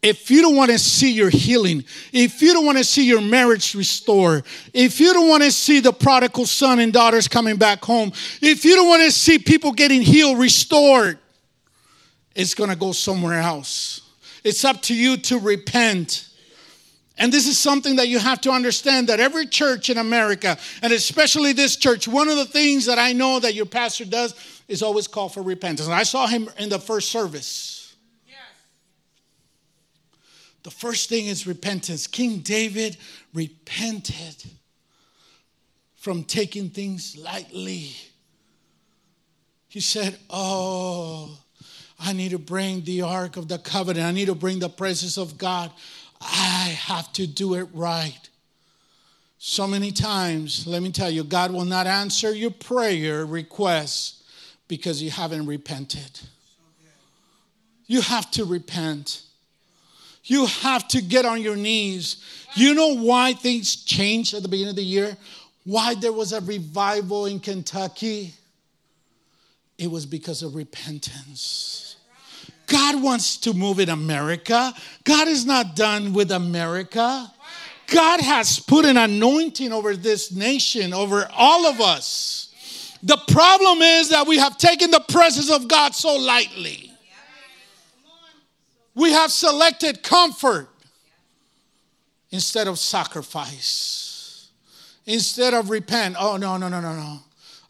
If 0.01 0.31
you 0.31 0.41
don't 0.41 0.55
want 0.55 0.71
to 0.71 0.79
see 0.79 1.11
your 1.11 1.29
healing, 1.29 1.83
if 2.13 2.41
you 2.41 2.53
don't 2.53 2.65
want 2.65 2.77
to 2.77 2.85
see 2.85 3.05
your 3.05 3.19
marriage 3.19 3.75
restored, 3.75 4.45
if 4.73 4.99
you 4.99 5.11
don't 5.11 5.27
want 5.27 5.43
to 5.43 5.51
see 5.51 5.81
the 5.81 5.91
prodigal 5.91 6.45
son 6.45 6.79
and 6.79 6.93
daughters 6.93 7.27
coming 7.27 7.57
back 7.57 7.83
home, 7.83 8.13
if 8.41 8.63
you 8.63 8.75
don't 8.75 8.87
want 8.87 9.03
to 9.03 9.11
see 9.11 9.37
people 9.37 9.73
getting 9.73 10.01
healed, 10.01 10.39
restored, 10.39 11.19
it's 12.33 12.53
going 12.53 12.69
to 12.69 12.77
go 12.77 12.93
somewhere 12.93 13.39
else. 13.39 14.01
It's 14.45 14.63
up 14.63 14.81
to 14.83 14.95
you 14.95 15.17
to 15.17 15.39
repent. 15.39 16.28
And 17.19 17.33
this 17.33 17.47
is 17.47 17.59
something 17.59 17.97
that 17.97 18.07
you 18.07 18.17
have 18.17 18.39
to 18.41 18.51
understand 18.51 19.09
that 19.09 19.19
every 19.19 19.45
church 19.45 19.89
in 19.89 19.97
America, 19.97 20.57
and 20.81 20.93
especially 20.93 21.51
this 21.51 21.75
church, 21.75 22.07
one 22.07 22.29
of 22.29 22.37
the 22.37 22.45
things 22.45 22.85
that 22.85 22.97
I 22.97 23.11
know 23.11 23.41
that 23.41 23.53
your 23.53 23.65
pastor 23.65 24.05
does 24.05 24.33
is 24.69 24.81
always 24.81 25.05
call 25.05 25.27
for 25.27 25.43
repentance. 25.43 25.85
And 25.87 25.93
I 25.93 26.03
saw 26.03 26.27
him 26.27 26.49
in 26.57 26.69
the 26.69 26.79
first 26.79 27.11
service 27.11 27.93
Yes. 28.25 28.37
the 30.63 30.71
first 30.71 31.09
thing 31.09 31.27
is 31.27 31.45
repentance. 31.45 32.07
King 32.07 32.39
David 32.39 32.95
repented 33.33 34.45
from 35.95 36.23
taking 36.23 36.69
things 36.69 37.17
lightly. 37.17 37.91
He 39.67 39.81
said, 39.81 40.17
Oh, 40.29 41.37
I 41.99 42.13
need 42.13 42.31
to 42.31 42.39
bring 42.39 42.83
the 42.85 43.01
Ark 43.01 43.35
of 43.35 43.49
the 43.49 43.57
Covenant. 43.57 44.05
I 44.05 44.11
need 44.11 44.27
to 44.27 44.35
bring 44.35 44.59
the 44.59 44.69
presence 44.69 45.17
of 45.17 45.37
God. 45.37 45.71
I 46.21 46.77
have 46.85 47.11
to 47.13 47.27
do 47.27 47.55
it 47.55 47.67
right. 47.73 48.29
So 49.37 49.67
many 49.67 49.91
times, 49.91 50.67
let 50.67 50.83
me 50.83 50.91
tell 50.91 51.09
you, 51.09 51.23
God 51.23 51.51
will 51.51 51.65
not 51.65 51.87
answer 51.87 52.33
your 52.35 52.51
prayer 52.51 53.25
requests 53.25 54.23
because 54.67 55.01
you 55.01 55.11
haven't 55.11 55.45
repented. 55.45 56.19
You 57.87 58.01
have 58.01 58.29
to 58.31 58.45
repent. 58.45 59.23
You 60.25 60.45
have 60.45 60.87
to 60.89 61.01
get 61.01 61.25
on 61.25 61.41
your 61.41 61.55
knees. 61.55 62.23
You 62.53 62.75
know 62.75 62.95
why 62.95 63.33
things 63.33 63.77
changed 63.77 64.33
at 64.33 64.43
the 64.43 64.47
beginning 64.47 64.71
of 64.71 64.75
the 64.75 64.83
year? 64.83 65.17
Why 65.63 65.95
there 65.95 66.13
was 66.13 66.33
a 66.33 66.41
revival 66.41 67.25
in 67.25 67.39
Kentucky? 67.39 68.33
It 69.77 69.89
was 69.89 70.05
because 70.05 70.43
of 70.43 70.53
repentance. 70.53 71.88
God 72.69 73.01
wants 73.03 73.37
to 73.37 73.53
move 73.53 73.79
in 73.79 73.89
America. 73.89 74.73
God 75.03 75.27
is 75.27 75.45
not 75.45 75.75
done 75.75 76.13
with 76.13 76.31
America. 76.31 77.29
God 77.87 78.21
has 78.21 78.59
put 78.59 78.85
an 78.85 78.95
anointing 78.95 79.73
over 79.73 79.95
this 79.95 80.31
nation, 80.31 80.93
over 80.93 81.27
all 81.35 81.65
of 81.65 81.81
us. 81.81 82.53
The 83.01 83.17
problem 83.27 83.81
is 83.81 84.09
that 84.09 84.27
we 84.27 84.37
have 84.37 84.57
taken 84.57 84.91
the 84.91 85.03
presence 85.09 85.49
of 85.49 85.67
God 85.67 85.95
so 85.95 86.15
lightly. 86.15 86.91
We 88.93 89.11
have 89.11 89.31
selected 89.31 90.03
comfort 90.03 90.69
instead 92.31 92.67
of 92.67 92.77
sacrifice. 92.77 94.49
Instead 95.05 95.53
of 95.53 95.69
repent. 95.69 96.15
Oh, 96.19 96.37
no, 96.37 96.57
no, 96.57 96.69
no, 96.69 96.79
no, 96.81 96.95
no. 96.95 97.19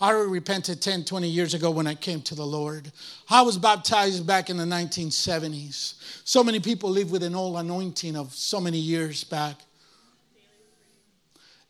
I 0.01 0.11
repented 0.11 0.81
10, 0.81 1.03
20 1.03 1.27
years 1.27 1.53
ago 1.53 1.71
when 1.71 1.85
I 1.85 1.93
came 1.93 2.21
to 2.21 2.35
the 2.35 2.45
Lord. 2.45 2.89
I 3.29 3.41
was 3.41 3.57
baptized 3.57 4.25
back 4.25 4.49
in 4.49 4.55
the 4.55 4.63
1970s. 4.63 5.95
So 6.23 6.41
many 6.41 6.61
people 6.61 6.89
live 6.89 7.11
with 7.11 7.21
an 7.21 7.35
old 7.35 7.57
anointing 7.57 8.15
of 8.15 8.33
so 8.33 8.61
many 8.61 8.77
years 8.77 9.25
back. 9.25 9.57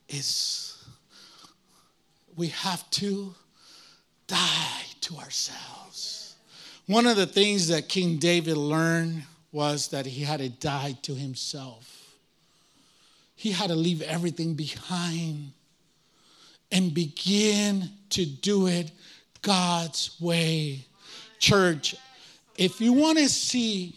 It's, 0.07 0.85
we 2.35 2.47
have 2.47 2.87
to 2.91 3.33
die 4.27 4.83
to 5.01 5.17
ourselves. 5.17 6.35
One 6.85 7.07
of 7.07 7.17
the 7.17 7.25
things 7.25 7.67
that 7.69 7.89
King 7.89 8.17
David 8.17 8.57
learned 8.57 9.23
was 9.51 9.87
that 9.87 10.05
he 10.05 10.23
had 10.23 10.39
to 10.39 10.49
die 10.49 10.97
to 11.01 11.15
himself. 11.15 12.15
He 13.35 13.51
had 13.51 13.69
to 13.69 13.75
leave 13.75 14.03
everything 14.03 14.53
behind 14.53 15.53
and 16.71 16.93
begin 16.93 17.89
to 18.11 18.25
do 18.25 18.67
it 18.67 18.91
God's 19.41 20.15
way. 20.19 20.85
Church, 21.39 21.95
if 22.57 22.81
you 22.81 22.93
want 22.93 23.17
to 23.17 23.29
see 23.29 23.95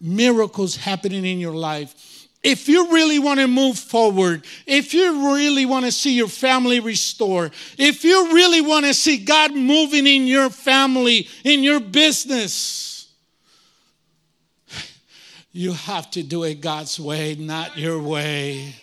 miracles 0.00 0.76
happening 0.76 1.24
in 1.24 1.38
your 1.38 1.54
life, 1.54 2.28
if 2.44 2.68
you 2.68 2.92
really 2.92 3.18
want 3.18 3.40
to 3.40 3.48
move 3.48 3.78
forward, 3.78 4.44
if 4.66 4.92
you 4.92 5.32
really 5.34 5.64
want 5.64 5.86
to 5.86 5.92
see 5.92 6.12
your 6.14 6.28
family 6.28 6.78
restored, 6.78 7.52
if 7.78 8.04
you 8.04 8.34
really 8.34 8.60
want 8.60 8.84
to 8.84 8.92
see 8.92 9.16
God 9.16 9.54
moving 9.54 10.06
in 10.06 10.26
your 10.26 10.50
family, 10.50 11.26
in 11.42 11.62
your 11.62 11.80
business, 11.80 13.10
you 15.52 15.72
have 15.72 16.10
to 16.10 16.22
do 16.22 16.42
it 16.42 16.60
God's 16.60 17.00
way, 17.00 17.34
not 17.36 17.78
your 17.78 17.98
way. 17.98 18.74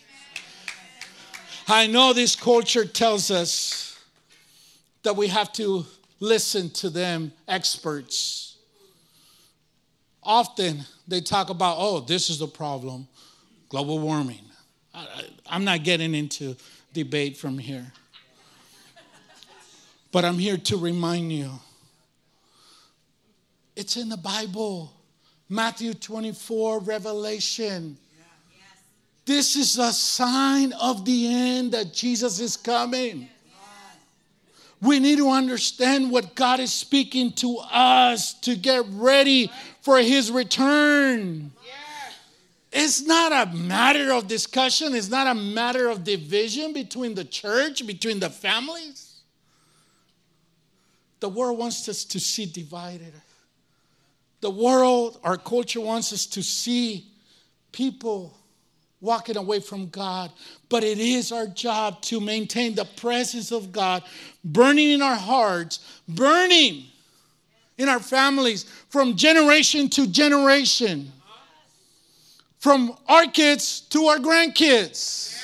I 1.67 1.85
know 1.85 2.13
this 2.13 2.35
culture 2.35 2.85
tells 2.85 3.29
us 3.29 3.90
that 5.03 5.15
we 5.15 5.27
have 5.27 5.51
to 5.53 5.85
listen 6.19 6.69
to 6.69 6.89
them, 6.89 7.31
experts. 7.47 8.57
Often 10.23 10.85
they 11.07 11.21
talk 11.21 11.49
about, 11.49 11.77
oh, 11.79 11.99
this 12.01 12.29
is 12.29 12.39
the 12.39 12.47
problem 12.47 13.07
global 13.69 13.99
warming. 13.99 14.43
I, 14.93 15.07
am 15.49 15.63
not 15.63 15.83
getting 15.83 16.13
into 16.13 16.57
debate 16.93 17.37
from 17.37 17.57
here. 17.57 17.89
But 20.11 20.25
I'm 20.25 20.37
here 20.37 20.57
to 20.57 20.77
remind 20.77 21.31
you 21.31 21.51
it's 23.77 23.95
in 23.95 24.09
the 24.09 24.17
Bible. 24.17 24.91
Matthew 25.47 25.93
24, 25.93 26.79
Revelation. 26.79 27.97
This 29.25 29.55
is 29.55 29.77
a 29.77 29.93
sign 29.93 30.73
of 30.73 31.05
the 31.05 31.27
end 31.27 31.71
that 31.71 31.93
Jesus 31.93 32.39
is 32.41 32.57
coming. 32.57 33.29
We 34.81 34.99
need 34.99 35.17
to 35.17 35.29
understand 35.29 36.09
what 36.09 36.33
God 36.35 36.59
is 36.59 36.73
speaking 36.73 37.33
to 37.33 37.57
us 37.71 38.33
to 38.41 38.55
get 38.55 38.83
ready 38.89 39.51
for 39.81 39.99
his 39.99 40.31
return. 40.31 41.51
It's 42.71 43.01
not 43.01 43.31
a 43.31 43.51
matter 43.53 44.13
of 44.13 44.27
discussion, 44.27 44.95
it's 44.95 45.09
not 45.09 45.27
a 45.27 45.35
matter 45.35 45.89
of 45.89 46.03
division 46.03 46.71
between 46.73 47.15
the 47.15 47.25
church, 47.25 47.85
between 47.85 48.19
the 48.19 48.29
families. 48.29 49.19
The 51.19 51.29
world 51.29 51.59
wants 51.59 51.87
us 51.89 52.05
to 52.05 52.19
see 52.19 52.45
divided. 52.45 53.13
The 54.39 54.49
world, 54.49 55.19
our 55.23 55.37
culture 55.37 55.81
wants 55.81 56.11
us 56.13 56.25
to 56.27 56.41
see 56.41 57.11
people 57.71 58.35
walking 59.01 59.35
away 59.35 59.59
from 59.59 59.87
God. 59.89 60.31
But 60.69 60.83
it 60.83 60.99
is 60.99 61.31
our 61.31 61.47
job 61.47 62.01
to 62.03 62.21
maintain 62.21 62.75
the 62.75 62.85
presence 62.85 63.51
of 63.51 63.71
God 63.71 64.03
burning 64.43 64.91
in 64.91 65.01
our 65.01 65.15
hearts, 65.15 65.79
burning 66.07 66.85
in 67.77 67.89
our 67.89 67.99
families 67.99 68.65
from 68.89 69.15
generation 69.17 69.89
to 69.89 70.07
generation, 70.07 71.11
from 72.59 72.95
our 73.07 73.25
kids 73.25 73.81
to 73.89 74.05
our 74.05 74.17
grandkids. 74.17 75.37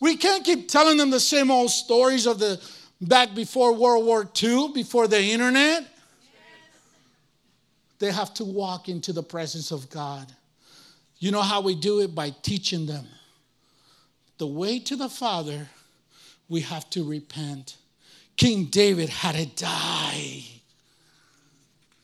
We 0.00 0.16
can't 0.16 0.44
keep 0.44 0.68
telling 0.68 0.96
them 0.98 1.10
the 1.10 1.20
same 1.20 1.50
old 1.50 1.70
stories 1.70 2.26
of 2.26 2.38
the 2.38 2.60
back 3.00 3.34
before 3.34 3.72
World 3.72 4.04
War 4.04 4.28
II, 4.42 4.72
before 4.74 5.08
the 5.08 5.20
internet. 5.20 5.86
They 7.98 8.10
have 8.10 8.34
to 8.34 8.44
walk 8.44 8.88
into 8.88 9.12
the 9.12 9.22
presence 9.22 9.70
of 9.70 9.88
God. 9.88 10.26
You 11.22 11.30
know 11.30 11.40
how 11.40 11.60
we 11.60 11.76
do 11.76 12.00
it? 12.00 12.16
By 12.16 12.30
teaching 12.42 12.84
them. 12.84 13.06
The 14.38 14.46
way 14.48 14.80
to 14.80 14.96
the 14.96 15.08
Father, 15.08 15.68
we 16.48 16.62
have 16.62 16.90
to 16.90 17.04
repent. 17.04 17.76
King 18.36 18.64
David 18.64 19.08
had 19.08 19.36
to 19.36 19.46
die. 19.46 20.42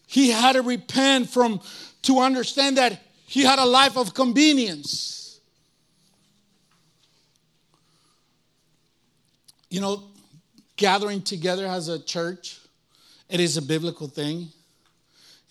He 0.07 0.31
had 0.31 0.53
to 0.53 0.63
repent 0.63 1.31
from 1.31 1.61
to 2.03 2.21
understand 2.21 2.77
that 2.77 3.03
he 3.27 3.43
had 3.43 3.59
a 3.59 3.65
life 3.65 3.97
of 3.97 4.15
convenience. 4.15 5.41
You 9.69 9.81
know, 9.81 10.05
gathering 10.77 11.23
together 11.23 11.67
as 11.67 11.89
a 11.89 11.99
church, 11.99 12.61
it 13.29 13.41
is 13.41 13.57
a 13.57 13.63
biblical 13.63 14.07
thing. 14.07 14.47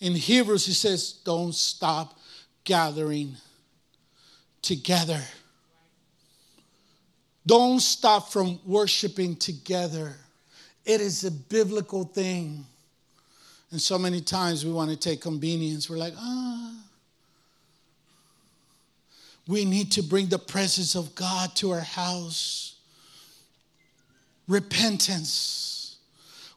In 0.00 0.14
Hebrews, 0.14 0.64
he 0.64 0.72
says, 0.72 1.20
don't 1.22 1.54
stop 1.54 2.18
gathering 2.64 3.36
together. 4.62 5.20
Don't 7.46 7.80
stop 7.80 8.30
from 8.30 8.60
worshiping 8.66 9.36
together. 9.36 10.14
It 10.84 11.00
is 11.00 11.24
a 11.24 11.30
biblical 11.30 12.04
thing. 12.04 12.64
And 13.70 13.80
so 13.80 13.98
many 13.98 14.20
times 14.20 14.64
we 14.64 14.72
want 14.72 14.90
to 14.90 14.96
take 14.96 15.20
convenience. 15.20 15.88
We're 15.88 15.96
like, 15.96 16.14
ah. 16.16 16.74
We 19.46 19.64
need 19.64 19.92
to 19.92 20.02
bring 20.02 20.26
the 20.26 20.38
presence 20.38 20.94
of 20.94 21.14
God 21.14 21.56
to 21.56 21.70
our 21.70 21.80
house. 21.80 22.76
Repentance. 24.46 25.96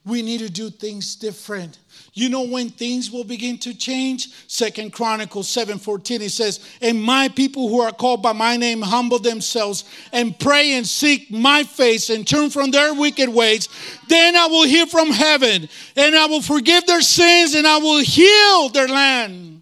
We 0.06 0.22
need 0.22 0.40
to 0.40 0.50
do 0.50 0.70
things 0.70 1.16
different. 1.16 1.78
You 2.14 2.30
know 2.30 2.42
when 2.42 2.70
things 2.70 3.10
will 3.10 3.24
begin 3.24 3.58
to 3.60 3.74
change? 3.74 4.30
Second 4.48 4.92
Chronicles 4.92 5.48
7:14 5.48 6.22
it 6.22 6.32
says, 6.32 6.60
"And 6.82 7.02
my 7.02 7.30
people 7.30 7.70
who 7.70 7.80
are 7.80 7.92
called 7.92 8.22
by 8.22 8.34
my 8.34 8.58
name 8.58 8.82
humble 8.82 9.20
themselves 9.20 9.86
and 10.12 10.38
pray 10.38 10.74
and 10.74 10.88
seek 10.88 11.32
my 11.32 11.64
face 11.64 12.10
and 12.10 12.28
turn 12.28 12.50
from 12.50 12.72
their 12.72 12.94
wicked 12.94 13.30
ways, 13.30 13.70
then 14.08 14.36
I 14.36 14.48
will 14.48 14.64
hear 14.64 14.86
from 14.86 15.12
heaven 15.12 15.70
and 15.96 16.16
I 16.16 16.26
will 16.26 16.42
forgive 16.42 16.86
their 16.86 17.02
sins 17.02 17.56
and 17.56 17.66
I 17.66 17.78
will 17.78 18.00
heal 18.00 18.70
their 18.70 18.88
land." 18.88 19.62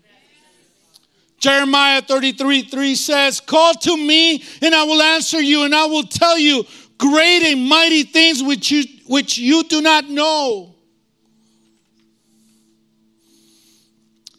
Jeremiah 1.40 2.02
33 2.02 2.64
3 2.64 2.96
says, 2.96 3.40
Call 3.40 3.74
to 3.74 3.96
me, 3.96 4.44
and 4.62 4.76
I 4.76 4.84
will 4.84 5.02
answer 5.02 5.42
you, 5.42 5.64
and 5.64 5.74
I 5.74 5.86
will 5.86 6.04
tell 6.04 6.38
you 6.38 6.66
great 6.98 7.44
and 7.44 7.68
mighty 7.68 8.04
things 8.04 8.44
which 8.44 8.70
you, 8.70 8.84
which 9.08 9.38
you 9.38 9.64
do 9.64 9.82
not 9.82 10.10
know. 10.10 10.76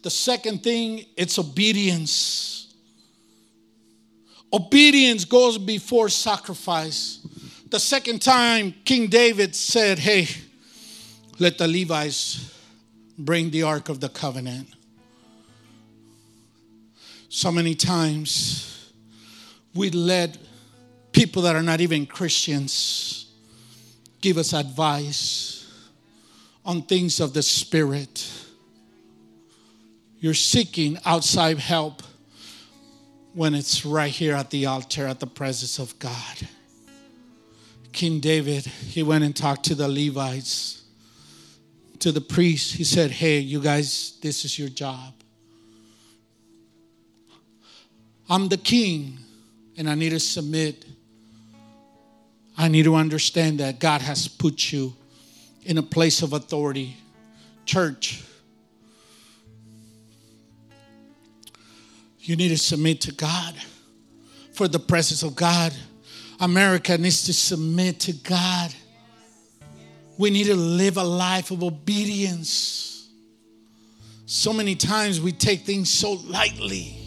The 0.01 0.09
second 0.09 0.63
thing, 0.63 1.05
it's 1.15 1.37
obedience. 1.37 2.73
Obedience 4.51 5.25
goes 5.25 5.57
before 5.57 6.09
sacrifice. 6.09 7.19
The 7.69 7.79
second 7.79 8.21
time, 8.21 8.73
King 8.83 9.07
David 9.07 9.55
said, 9.55 9.99
Hey, 9.99 10.27
let 11.39 11.57
the 11.57 11.67
Levites 11.67 12.53
bring 13.17 13.51
the 13.51 13.63
Ark 13.63 13.89
of 13.89 13.99
the 13.99 14.09
Covenant. 14.09 14.67
So 17.29 17.51
many 17.51 17.75
times 17.75 18.91
we 19.73 19.89
let 19.89 20.37
people 21.11 21.43
that 21.43 21.55
are 21.55 21.63
not 21.63 21.79
even 21.79 22.05
Christians 22.05 23.31
give 24.19 24.37
us 24.37 24.53
advice 24.53 25.65
on 26.65 26.81
things 26.81 27.19
of 27.19 27.33
the 27.33 27.41
Spirit 27.41 28.40
you're 30.21 30.35
seeking 30.35 30.99
outside 31.03 31.57
help 31.57 32.03
when 33.33 33.55
it's 33.55 33.83
right 33.83 34.11
here 34.11 34.35
at 34.35 34.51
the 34.51 34.67
altar 34.67 35.07
at 35.07 35.19
the 35.19 35.25
presence 35.25 35.79
of 35.79 35.97
God. 35.97 36.47
King 37.91 38.19
David, 38.19 38.65
he 38.65 39.01
went 39.01 39.23
and 39.23 39.35
talked 39.35 39.65
to 39.65 39.75
the 39.75 39.87
Levites, 39.87 40.83
to 41.99 42.11
the 42.11 42.21
priests. 42.21 42.71
He 42.71 42.83
said, 42.83 43.09
Hey, 43.09 43.39
you 43.39 43.59
guys, 43.59 44.19
this 44.21 44.45
is 44.45 44.57
your 44.59 44.69
job. 44.69 45.13
I'm 48.29 48.47
the 48.47 48.57
king, 48.57 49.17
and 49.75 49.89
I 49.89 49.95
need 49.95 50.11
to 50.11 50.19
submit. 50.19 50.85
I 52.57 52.67
need 52.67 52.83
to 52.83 52.93
understand 52.93 53.59
that 53.59 53.79
God 53.79 54.01
has 54.01 54.27
put 54.27 54.71
you 54.71 54.93
in 55.63 55.79
a 55.79 55.83
place 55.83 56.21
of 56.21 56.33
authority. 56.33 56.95
Church, 57.65 58.23
You 62.21 62.35
need 62.35 62.49
to 62.49 62.57
submit 62.57 63.01
to 63.01 63.11
God 63.11 63.55
for 64.53 64.67
the 64.67 64.79
presence 64.79 65.23
of 65.23 65.35
God. 65.35 65.73
America 66.39 66.97
needs 66.97 67.23
to 67.25 67.33
submit 67.33 67.99
to 68.01 68.13
God. 68.13 68.73
We 70.17 70.29
need 70.29 70.45
to 70.45 70.55
live 70.55 70.97
a 70.97 71.03
life 71.03 71.51
of 71.51 71.63
obedience. 71.63 73.09
So 74.27 74.53
many 74.53 74.75
times 74.75 75.19
we 75.19 75.31
take 75.31 75.61
things 75.61 75.89
so 75.89 76.13
lightly. 76.13 76.97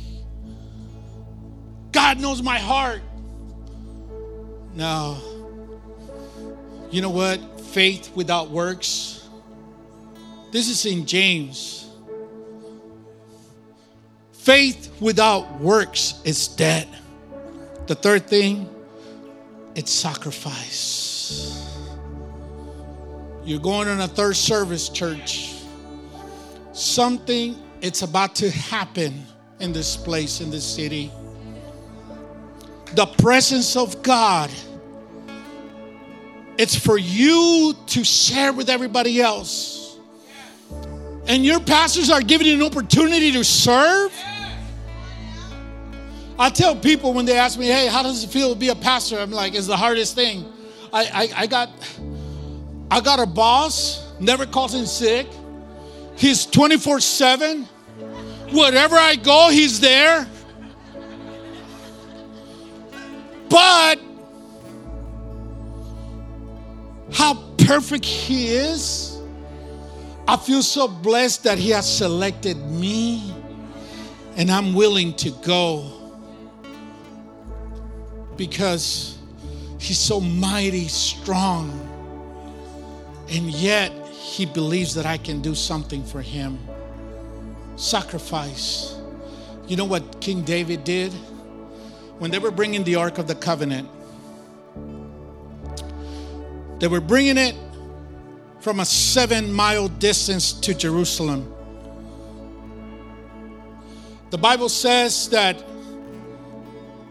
God 1.92 2.18
knows 2.18 2.42
my 2.42 2.58
heart. 2.58 3.00
No. 4.74 5.18
You 6.90 7.02
know 7.02 7.10
what? 7.10 7.60
Faith 7.60 8.14
without 8.16 8.50
works. 8.50 9.28
This 10.50 10.68
is 10.68 10.84
in 10.86 11.06
James. 11.06 11.83
Faith 14.44 14.94
without 15.00 15.58
works 15.58 16.20
is 16.22 16.48
dead. 16.48 16.86
The 17.86 17.94
third 17.94 18.26
thing, 18.26 18.68
it's 19.74 19.90
sacrifice. 19.90 21.66
You're 23.42 23.58
going 23.58 23.88
on 23.88 24.02
a 24.02 24.06
third 24.06 24.36
service, 24.36 24.90
church. 24.90 25.54
Something 26.74 27.56
it's 27.80 28.02
about 28.02 28.34
to 28.34 28.50
happen 28.50 29.24
in 29.60 29.72
this 29.72 29.96
place, 29.96 30.42
in 30.42 30.50
this 30.50 30.74
city. 30.74 31.10
The 32.92 33.06
presence 33.06 33.76
of 33.76 34.02
God. 34.02 34.50
It's 36.58 36.76
for 36.76 36.98
you 36.98 37.74
to 37.86 38.04
share 38.04 38.52
with 38.52 38.68
everybody 38.68 39.22
else. 39.22 39.98
And 41.26 41.46
your 41.46 41.60
pastors 41.60 42.10
are 42.10 42.20
giving 42.20 42.46
you 42.46 42.56
an 42.56 42.62
opportunity 42.62 43.32
to 43.32 43.42
serve. 43.42 44.12
I 46.38 46.50
tell 46.50 46.74
people 46.74 47.12
when 47.12 47.26
they 47.26 47.36
ask 47.36 47.58
me, 47.58 47.66
hey, 47.66 47.86
how 47.86 48.02
does 48.02 48.24
it 48.24 48.30
feel 48.30 48.52
to 48.52 48.58
be 48.58 48.68
a 48.68 48.74
pastor? 48.74 49.18
I'm 49.18 49.30
like, 49.30 49.54
it's 49.54 49.66
the 49.66 49.76
hardest 49.76 50.14
thing. 50.14 50.52
I, 50.92 51.04
I, 51.04 51.42
I 51.42 51.46
got 51.46 51.70
I 52.90 53.00
got 53.00 53.18
a 53.18 53.26
boss, 53.26 54.12
never 54.20 54.46
calls 54.46 54.74
in 54.74 54.86
sick. 54.86 55.26
He's 56.16 56.46
24-7. 56.46 57.66
Wherever 58.52 58.94
I 58.94 59.16
go, 59.16 59.48
he's 59.50 59.80
there. 59.80 60.28
But 63.48 64.00
how 67.12 67.34
perfect 67.58 68.04
he 68.04 68.48
is. 68.48 69.18
I 70.26 70.36
feel 70.36 70.62
so 70.62 70.88
blessed 70.88 71.44
that 71.44 71.58
he 71.58 71.70
has 71.70 71.92
selected 71.92 72.56
me 72.70 73.34
and 74.36 74.50
I'm 74.50 74.74
willing 74.74 75.14
to 75.14 75.30
go 75.42 76.03
because 78.36 79.18
he's 79.78 79.98
so 79.98 80.20
mighty, 80.20 80.88
strong, 80.88 81.80
and 83.30 83.50
yet 83.50 83.92
he 84.08 84.46
believes 84.46 84.94
that 84.94 85.06
I 85.06 85.18
can 85.18 85.40
do 85.40 85.54
something 85.54 86.04
for 86.04 86.20
him. 86.20 86.58
Sacrifice. 87.76 88.96
You 89.66 89.76
know 89.76 89.84
what 89.84 90.20
King 90.20 90.42
David 90.42 90.84
did? 90.84 91.12
When 92.18 92.30
they 92.30 92.38
were 92.38 92.50
bringing 92.50 92.84
the 92.84 92.96
Ark 92.96 93.18
of 93.18 93.26
the 93.26 93.34
Covenant, 93.34 93.88
they 96.78 96.88
were 96.88 97.00
bringing 97.00 97.38
it 97.38 97.54
from 98.60 98.80
a 98.80 98.84
seven 98.84 99.52
mile 99.52 99.88
distance 99.88 100.52
to 100.52 100.74
Jerusalem. 100.74 101.52
The 104.30 104.38
Bible 104.38 104.68
says 104.68 105.28
that 105.28 105.62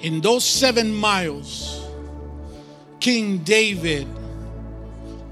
in 0.03 0.19
those 0.19 0.45
seven 0.45 0.93
miles, 0.93 1.87
King 2.99 3.39
David 3.39 4.07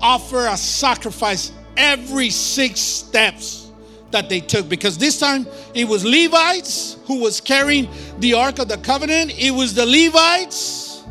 offered 0.01 0.47
a 0.47 0.57
sacrifice 0.57 1.51
every 1.77 2.29
six 2.29 2.79
steps 2.79 3.69
that 4.11 4.29
they 4.29 4.39
took 4.39 4.67
because 4.67 4.97
this 4.97 5.19
time 5.19 5.45
it 5.73 5.87
was 5.87 6.03
Levites 6.03 6.97
who 7.05 7.19
was 7.19 7.39
carrying 7.39 7.87
the 8.19 8.33
Ark 8.33 8.59
of 8.59 8.69
the 8.69 8.77
Covenant. 8.77 9.31
It 9.37 9.51
was 9.51 9.73
the 9.73 9.85
Levites 9.85 11.03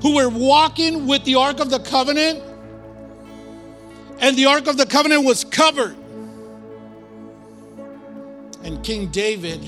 who 0.00 0.16
were 0.16 0.28
walking 0.28 1.06
with 1.06 1.24
the 1.24 1.34
Ark 1.34 1.60
of 1.60 1.70
the 1.70 1.80
Covenant, 1.80 2.42
and 4.20 4.36
the 4.36 4.46
Ark 4.46 4.66
of 4.66 4.76
the 4.76 4.86
Covenant 4.86 5.24
was 5.24 5.44
covered. 5.44 5.96
And 8.62 8.82
King 8.82 9.08
David 9.08 9.60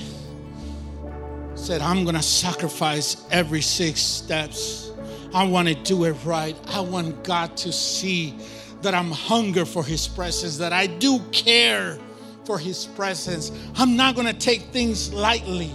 said, 1.61 1.81
I'm 1.81 2.03
going 2.03 2.15
to 2.15 2.23
sacrifice 2.23 3.23
every 3.29 3.61
six 3.61 4.01
steps. 4.01 4.91
I 5.33 5.43
want 5.43 5.67
to 5.67 5.75
do 5.75 6.05
it 6.05 6.15
right. 6.25 6.57
I 6.67 6.81
want 6.81 7.23
God 7.23 7.55
to 7.57 7.71
see 7.71 8.35
that 8.81 8.95
I'm 8.95 9.11
hunger 9.11 9.63
for 9.63 9.83
his 9.83 10.07
presence, 10.07 10.57
that 10.57 10.73
I 10.73 10.87
do 10.87 11.19
care 11.31 11.99
for 12.45 12.57
his 12.57 12.87
presence. 12.87 13.51
I'm 13.75 13.95
not 13.95 14.15
going 14.15 14.25
to 14.25 14.33
take 14.33 14.61
things 14.73 15.13
lightly. 15.13 15.71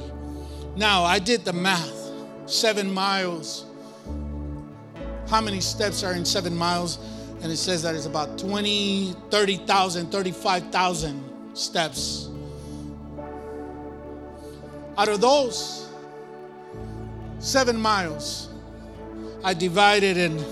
Now, 0.74 1.04
I 1.04 1.20
did 1.20 1.44
the 1.44 1.52
math 1.52 2.10
seven 2.46 2.92
miles. 2.92 3.64
How 5.28 5.40
many 5.40 5.60
steps 5.60 6.02
are 6.02 6.14
in 6.14 6.24
seven 6.24 6.54
miles? 6.56 6.98
And 7.42 7.52
it 7.52 7.58
says 7.58 7.82
that 7.82 7.94
it's 7.94 8.06
about 8.06 8.38
20, 8.38 9.14
30,000, 9.30 10.10
35,000 10.10 11.56
steps. 11.56 12.25
Out 14.98 15.08
of 15.08 15.20
those 15.20 15.88
seven 17.38 17.78
miles, 17.78 18.48
I 19.44 19.54
divided 19.54 20.16
and 20.16 20.44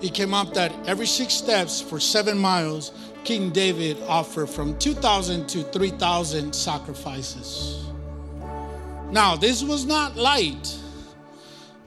it 0.00 0.14
came 0.14 0.32
up 0.32 0.54
that 0.54 0.72
every 0.86 1.06
six 1.06 1.34
steps 1.34 1.80
for 1.80 1.98
seven 1.98 2.38
miles, 2.38 2.92
King 3.24 3.50
David 3.50 4.00
offered 4.06 4.48
from 4.48 4.78
2,000 4.78 5.48
to 5.48 5.64
3,000 5.64 6.54
sacrifices. 6.54 7.84
Now, 9.10 9.34
this 9.34 9.62
was 9.64 9.84
not 9.84 10.16
light. 10.16 10.76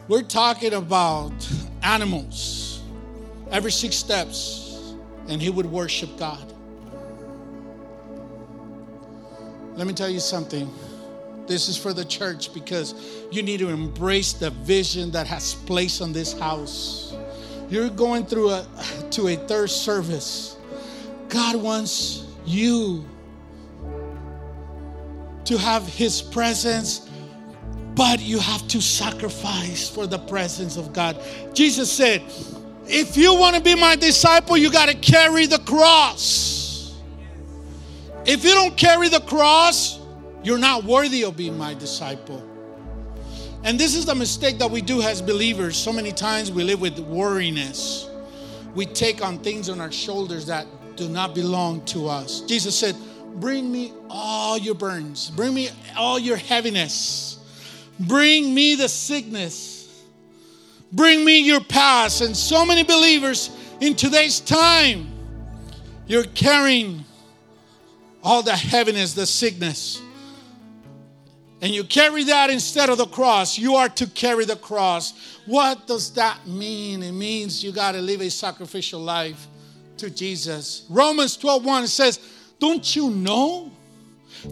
We're 0.07 0.23
talking 0.23 0.73
about 0.73 1.31
animals 1.83 2.81
every 3.51 3.71
six 3.71 3.95
steps, 3.95 4.95
and 5.27 5.41
he 5.41 5.49
would 5.49 5.65
worship 5.65 6.17
God. 6.17 6.53
Let 9.75 9.87
me 9.87 9.93
tell 9.93 10.09
you 10.09 10.19
something. 10.19 10.73
This 11.47 11.67
is 11.67 11.77
for 11.77 11.93
the 11.93 12.05
church 12.05 12.53
because 12.53 12.95
you 13.31 13.43
need 13.43 13.59
to 13.59 13.69
embrace 13.69 14.33
the 14.33 14.51
vision 14.51 15.11
that 15.11 15.27
has 15.27 15.53
placed 15.53 16.01
on 16.01 16.13
this 16.13 16.33
house. 16.33 17.13
You're 17.69 17.89
going 17.89 18.25
through 18.25 18.51
a 18.51 18.67
to 19.11 19.27
a 19.29 19.35
third 19.35 19.69
service. 19.69 20.57
God 21.29 21.55
wants 21.55 22.25
you 22.45 23.05
to 25.45 25.57
have 25.57 25.87
his 25.87 26.21
presence 26.21 27.09
but 27.95 28.19
you 28.19 28.39
have 28.39 28.67
to 28.69 28.81
sacrifice 28.81 29.89
for 29.89 30.07
the 30.07 30.17
presence 30.17 30.77
of 30.77 30.93
God. 30.93 31.21
Jesus 31.53 31.91
said, 31.91 32.23
if 32.87 33.15
you 33.17 33.35
want 33.35 33.55
to 33.55 33.61
be 33.61 33.75
my 33.75 33.95
disciple, 33.95 34.57
you 34.57 34.71
got 34.71 34.89
to 34.89 34.95
carry 34.95 35.45
the 35.45 35.59
cross. 35.59 36.99
If 38.25 38.43
you 38.43 38.51
don't 38.51 38.77
carry 38.77 39.09
the 39.09 39.19
cross, 39.21 39.99
you're 40.43 40.57
not 40.57 40.83
worthy 40.83 41.23
of 41.23 41.37
being 41.37 41.57
my 41.57 41.73
disciple. 41.73 42.47
And 43.63 43.79
this 43.79 43.95
is 43.95 44.05
the 44.05 44.15
mistake 44.15 44.57
that 44.57 44.71
we 44.71 44.81
do 44.81 45.01
as 45.01 45.21
believers. 45.21 45.77
So 45.77 45.93
many 45.93 46.11
times 46.11 46.51
we 46.51 46.63
live 46.63 46.81
with 46.81 46.97
worriness. 46.97 48.09
We 48.73 48.87
take 48.87 49.23
on 49.23 49.39
things 49.39 49.69
on 49.69 49.79
our 49.79 49.91
shoulders 49.91 50.47
that 50.47 50.65
do 50.95 51.07
not 51.07 51.35
belong 51.35 51.85
to 51.85 52.07
us. 52.07 52.41
Jesus 52.41 52.77
said, 52.77 52.95
Bring 53.35 53.71
me 53.71 53.93
all 54.09 54.57
your 54.57 54.75
burdens, 54.75 55.29
bring 55.29 55.53
me 55.53 55.69
all 55.95 56.19
your 56.19 56.35
heaviness, 56.35 57.39
bring 57.99 58.53
me 58.53 58.75
the 58.75 58.89
sickness, 58.89 60.03
bring 60.91 61.23
me 61.23 61.39
your 61.39 61.61
past. 61.61 62.21
And 62.21 62.35
so 62.35 62.65
many 62.65 62.83
believers 62.83 63.51
in 63.79 63.95
today's 63.95 64.41
time, 64.41 65.07
you're 66.07 66.25
carrying 66.25 67.05
all 68.21 68.43
the 68.43 68.55
heaviness, 68.55 69.13
the 69.13 69.25
sickness 69.25 70.01
and 71.61 71.71
you 71.71 71.83
carry 71.83 72.23
that 72.23 72.49
instead 72.49 72.89
of 72.89 72.97
the 72.97 73.05
cross, 73.05 73.57
you 73.57 73.75
are 73.75 73.89
to 73.89 74.07
carry 74.07 74.45
the 74.45 74.55
cross. 74.55 75.39
What 75.45 75.85
does 75.85 76.11
that 76.13 76.47
mean? 76.47 77.03
It 77.03 77.11
means 77.11 77.63
you 77.63 77.71
got 77.71 77.91
to 77.91 78.01
live 78.01 78.21
a 78.21 78.31
sacrificial 78.31 78.99
life 78.99 79.47
to 79.97 80.09
Jesus. 80.09 80.85
Romans 80.89 81.37
12 81.37 81.63
1 81.63 81.87
says, 81.87 82.19
Don't 82.59 82.95
you 82.95 83.11
know 83.11 83.71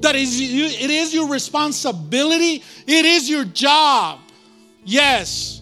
that 0.01 0.15
it 0.15 0.21
is 0.21 1.13
your 1.13 1.27
responsibility? 1.27 2.63
It 2.85 3.05
is 3.05 3.27
your 3.27 3.43
job. 3.43 4.19
Yes, 4.85 5.61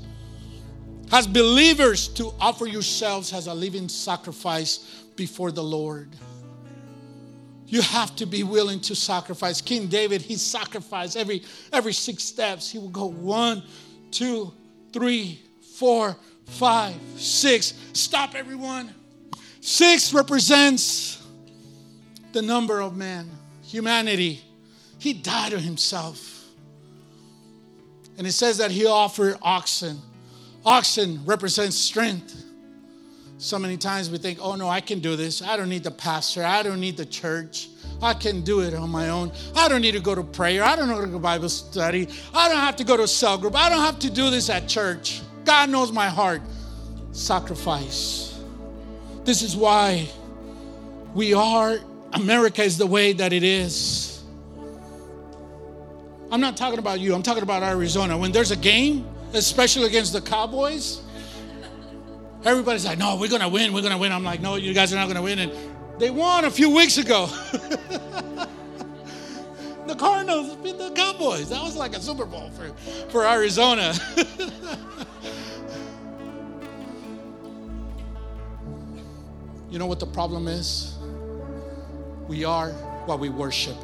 as 1.14 1.26
believers, 1.26 2.10
to 2.10 2.34
offer 2.40 2.68
yourselves 2.68 3.32
as 3.32 3.48
a 3.48 3.54
living 3.54 3.88
sacrifice 3.88 4.80
before 5.16 5.52
the 5.52 5.64
Lord. 5.64 6.10
You 7.68 7.82
have 7.82 8.16
to 8.16 8.26
be 8.26 8.44
willing 8.44 8.80
to 8.82 8.96
sacrifice. 8.96 9.60
King 9.60 9.88
David, 9.88 10.22
he 10.22 10.38
sacrificed 10.38 11.18
every 11.18 11.44
every 11.74 11.94
six 11.94 12.24
steps. 12.24 12.72
He 12.72 12.80
would 12.80 12.94
go 12.94 13.06
one, 13.06 13.62
two, 14.10 14.54
three, 14.94 15.42
four, 15.76 16.16
five, 16.46 16.96
six. 17.18 17.74
Stop, 17.94 18.36
everyone. 18.36 18.96
Six 19.60 20.14
represents 20.14 21.22
the 22.32 22.42
number 22.42 22.80
of 22.80 22.96
man, 22.96 23.30
humanity. 23.64 24.42
He 24.98 25.14
died 25.14 25.52
to 25.52 25.60
himself. 25.60 26.46
And 28.18 28.26
it 28.26 28.32
says 28.32 28.58
that 28.58 28.72
he 28.72 28.86
offered 28.86 29.38
oxen. 29.42 30.02
Oxen 30.66 31.24
represents 31.26 31.76
strength. 31.76 32.46
So 33.40 33.60
many 33.60 33.78
times 33.78 34.10
we 34.10 34.18
think, 34.18 34.40
oh 34.42 34.56
no, 34.56 34.68
I 34.68 34.82
can 34.82 35.00
do 35.00 35.16
this. 35.16 35.44
I 35.44 35.58
don't 35.58 35.70
need 35.70 35.84
the 35.84 35.92
pastor. 35.92 36.44
I 36.44 36.64
don't 36.64 36.80
need 36.80 36.98
the 36.98 37.06
church. 37.06 37.70
I 38.02 38.16
can 38.16 38.42
do 38.42 38.62
it 38.62 38.74
on 38.74 38.90
my 38.90 39.10
own. 39.10 39.32
I 39.56 39.68
don't 39.68 39.82
need 39.82 39.92
to 39.92 40.00
go 40.00 40.16
to 40.16 40.24
prayer. 40.24 40.64
I 40.64 40.76
don't 40.76 40.88
need 40.90 40.96
to 40.96 41.06
go 41.06 41.12
to 41.12 41.20
Bible 41.20 41.50
study. 41.50 42.08
I 42.34 42.50
don't 42.50 42.60
have 42.60 42.76
to 42.78 42.84
go 42.84 42.98
to 42.98 43.04
a 43.04 43.08
cell 43.08 43.38
group. 43.38 43.56
I 43.56 43.70
don't 43.70 43.82
have 43.82 44.00
to 44.00 44.10
do 44.10 44.32
this 44.32 44.50
at 44.50 44.68
church. 44.68 45.22
God 45.46 45.70
knows 45.70 45.92
my 45.92 46.08
heart. 46.08 46.42
Sacrifice. 47.12 48.40
This 49.24 49.44
is 49.44 49.56
why 49.56 50.08
we 51.14 51.34
are, 51.34 51.78
America 52.14 52.64
is 52.64 52.78
the 52.78 52.88
way 52.88 53.14
that 53.14 53.34
it 53.34 53.44
is. 53.44 54.24
I'm 56.32 56.42
not 56.42 56.58
talking 56.58 56.80
about 56.80 57.00
you, 57.00 57.14
I'm 57.14 57.24
talking 57.24 57.44
about 57.44 57.62
Arizona. 57.64 58.18
When 58.18 58.32
there's 58.32 58.52
a 58.52 58.56
game, 58.56 59.08
especially 59.34 59.86
against 59.86 60.14
the 60.14 60.22
Cowboys, 60.22 61.02
Everybody's 62.44 62.86
like, 62.86 62.98
no, 62.98 63.16
we're 63.16 63.30
going 63.30 63.42
to 63.42 63.50
win. 63.50 63.74
We're 63.74 63.82
going 63.82 63.94
to 63.94 63.98
win. 63.98 64.12
I'm 64.12 64.24
like, 64.24 64.42
no, 64.42 64.56
you 64.56 64.74
guys 64.74 64.94
are 64.94 64.96
not 64.96 65.06
going 65.06 65.18
to 65.18 65.22
win. 65.22 65.40
And 65.40 65.52
they 66.00 66.12
won 66.12 66.46
a 66.46 66.52
few 66.52 66.70
weeks 66.70 66.98
ago. 66.98 67.26
the 69.88 69.96
Cardinals 69.98 70.56
beat 70.58 70.78
the 70.78 70.92
Cowboys. 70.92 71.50
That 71.50 71.64
was 71.64 71.76
like 71.76 71.96
a 71.96 72.00
Super 72.00 72.26
Bowl 72.26 72.52
for, 72.52 72.72
for 73.10 73.26
Arizona. 73.26 73.94
you 79.72 79.80
know 79.80 79.88
what 79.88 80.00
the 80.00 80.06
problem 80.06 80.48
is? 80.48 80.96
We 82.28 82.46
are 82.46 82.70
what 83.08 83.20
we 83.20 83.30
worship. 83.30 83.78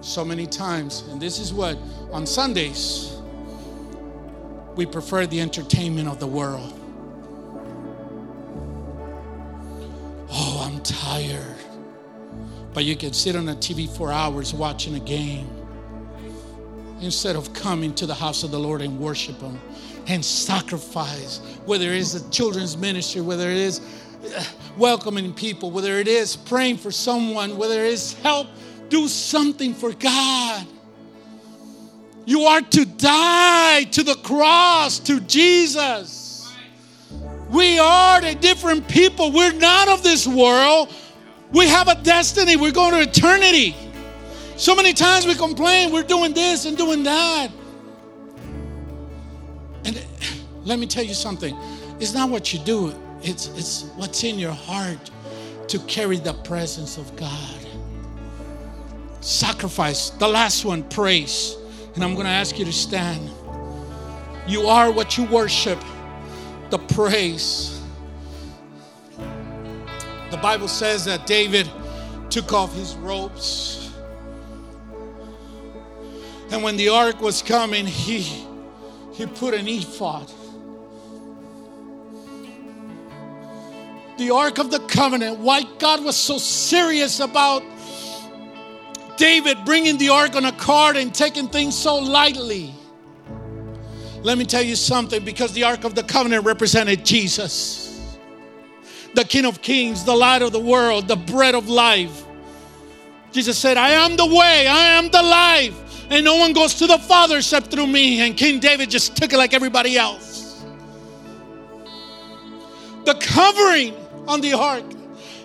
So 0.00 0.24
many 0.24 0.46
times, 0.46 1.02
and 1.10 1.20
this 1.20 1.38
is 1.38 1.52
what 1.52 1.76
on 2.10 2.26
Sundays, 2.26 3.16
we 4.74 4.86
prefer 4.86 5.26
the 5.26 5.40
entertainment 5.40 6.08
of 6.08 6.18
the 6.18 6.26
world. 6.26 6.81
But 12.74 12.84
you 12.84 12.96
can 12.96 13.12
sit 13.12 13.36
on 13.36 13.48
a 13.48 13.54
TV 13.54 13.88
for 13.88 14.10
hours 14.10 14.54
watching 14.54 14.94
a 14.94 15.00
game 15.00 15.48
instead 17.00 17.36
of 17.36 17.52
coming 17.52 17.94
to 17.94 18.06
the 18.06 18.14
house 18.14 18.44
of 18.44 18.50
the 18.50 18.58
Lord 18.58 18.80
and 18.80 18.98
worship 18.98 19.40
Him. 19.40 19.58
and 20.08 20.24
sacrifice, 20.24 21.38
whether 21.64 21.86
it 21.86 21.98
is 21.98 22.14
a 22.14 22.30
children's 22.30 22.76
ministry, 22.76 23.20
whether 23.20 23.48
it 23.48 23.56
is 23.56 23.80
uh, 24.36 24.44
welcoming 24.76 25.32
people, 25.32 25.70
whether 25.70 25.98
it 25.98 26.08
is 26.08 26.34
praying 26.34 26.76
for 26.76 26.90
someone, 26.90 27.56
whether 27.56 27.84
it 27.84 27.92
is 27.92 28.14
help, 28.14 28.48
do 28.88 29.06
something 29.06 29.74
for 29.74 29.92
God. 29.92 30.66
You 32.24 32.42
are 32.42 32.60
to 32.60 32.84
die 32.84 33.84
to 33.84 34.02
the 34.02 34.14
cross, 34.16 34.98
to 35.00 35.20
Jesus. 35.20 36.52
We 37.50 37.78
are 37.78 38.24
a 38.24 38.34
different 38.34 38.88
people. 38.88 39.32
We're 39.32 39.52
not 39.52 39.88
of 39.88 40.02
this 40.02 40.26
world. 40.26 40.92
We 41.52 41.68
have 41.68 41.88
a 41.88 41.94
destiny. 42.02 42.56
We're 42.56 42.72
going 42.72 42.92
to 42.92 43.00
eternity. 43.00 43.76
So 44.56 44.74
many 44.74 44.92
times 44.92 45.26
we 45.26 45.34
complain 45.34 45.92
we're 45.92 46.02
doing 46.02 46.32
this 46.34 46.66
and 46.66 46.76
doing 46.76 47.02
that. 47.04 47.48
And 49.84 50.06
let 50.64 50.78
me 50.78 50.86
tell 50.86 51.04
you 51.04 51.14
something 51.14 51.56
it's 52.00 52.14
not 52.14 52.30
what 52.30 52.52
you 52.52 52.58
do, 52.60 52.94
it's, 53.22 53.48
it's 53.48 53.84
what's 53.96 54.24
in 54.24 54.38
your 54.38 54.52
heart 54.52 55.10
to 55.68 55.78
carry 55.80 56.18
the 56.18 56.34
presence 56.34 56.98
of 56.98 57.14
God. 57.16 57.58
Sacrifice. 59.20 60.10
The 60.10 60.28
last 60.28 60.64
one, 60.64 60.82
praise. 60.84 61.56
And 61.94 62.02
I'm 62.02 62.14
going 62.14 62.26
to 62.26 62.32
ask 62.32 62.58
you 62.58 62.64
to 62.64 62.72
stand. 62.72 63.30
You 64.46 64.62
are 64.66 64.90
what 64.90 65.16
you 65.16 65.24
worship, 65.24 65.78
the 66.70 66.78
praise. 66.78 67.81
Bible 70.42 70.68
says 70.68 71.04
that 71.04 71.26
David 71.26 71.70
took 72.28 72.52
off 72.52 72.74
his 72.74 72.94
robes. 72.96 73.90
And 76.50 76.62
when 76.62 76.76
the 76.76 76.90
ark 76.90 77.20
was 77.20 77.40
coming, 77.40 77.86
he, 77.86 78.44
he 79.12 79.26
put 79.26 79.54
an 79.54 79.66
ephod. 79.68 80.30
The 84.18 84.30
ark 84.30 84.58
of 84.58 84.70
the 84.70 84.80
covenant, 84.80 85.38
why 85.38 85.62
God 85.78 86.04
was 86.04 86.16
so 86.16 86.36
serious 86.38 87.20
about 87.20 87.62
David 89.16 89.64
bringing 89.64 89.98
the 89.98 90.10
ark 90.10 90.36
on 90.36 90.44
a 90.44 90.52
cart 90.52 90.96
and 90.96 91.14
taking 91.14 91.48
things 91.48 91.76
so 91.78 91.96
lightly. 91.96 92.74
Let 94.22 94.38
me 94.38 94.44
tell 94.44 94.62
you 94.62 94.76
something 94.76 95.24
because 95.24 95.52
the 95.52 95.64
ark 95.64 95.84
of 95.84 95.94
the 95.94 96.02
covenant 96.02 96.44
represented 96.44 97.04
Jesus, 97.04 97.91
the 99.14 99.24
King 99.24 99.44
of 99.44 99.62
Kings, 99.62 100.04
the 100.04 100.14
light 100.14 100.42
of 100.42 100.52
the 100.52 100.60
world, 100.60 101.08
the 101.08 101.16
bread 101.16 101.54
of 101.54 101.68
life. 101.68 102.24
Jesus 103.32 103.58
said, 103.58 103.76
I 103.76 103.90
am 103.90 104.16
the 104.16 104.26
way, 104.26 104.66
I 104.66 104.98
am 104.98 105.10
the 105.10 105.22
life, 105.22 106.06
and 106.10 106.24
no 106.24 106.36
one 106.36 106.52
goes 106.52 106.74
to 106.74 106.86
the 106.86 106.98
Father 106.98 107.38
except 107.38 107.70
through 107.70 107.86
me. 107.86 108.20
And 108.20 108.36
King 108.36 108.60
David 108.60 108.90
just 108.90 109.16
took 109.16 109.32
it 109.32 109.38
like 109.38 109.54
everybody 109.54 109.96
else. 109.96 110.64
The 113.04 113.14
covering 113.14 113.94
on 114.28 114.40
the 114.40 114.52
ark 114.52 114.84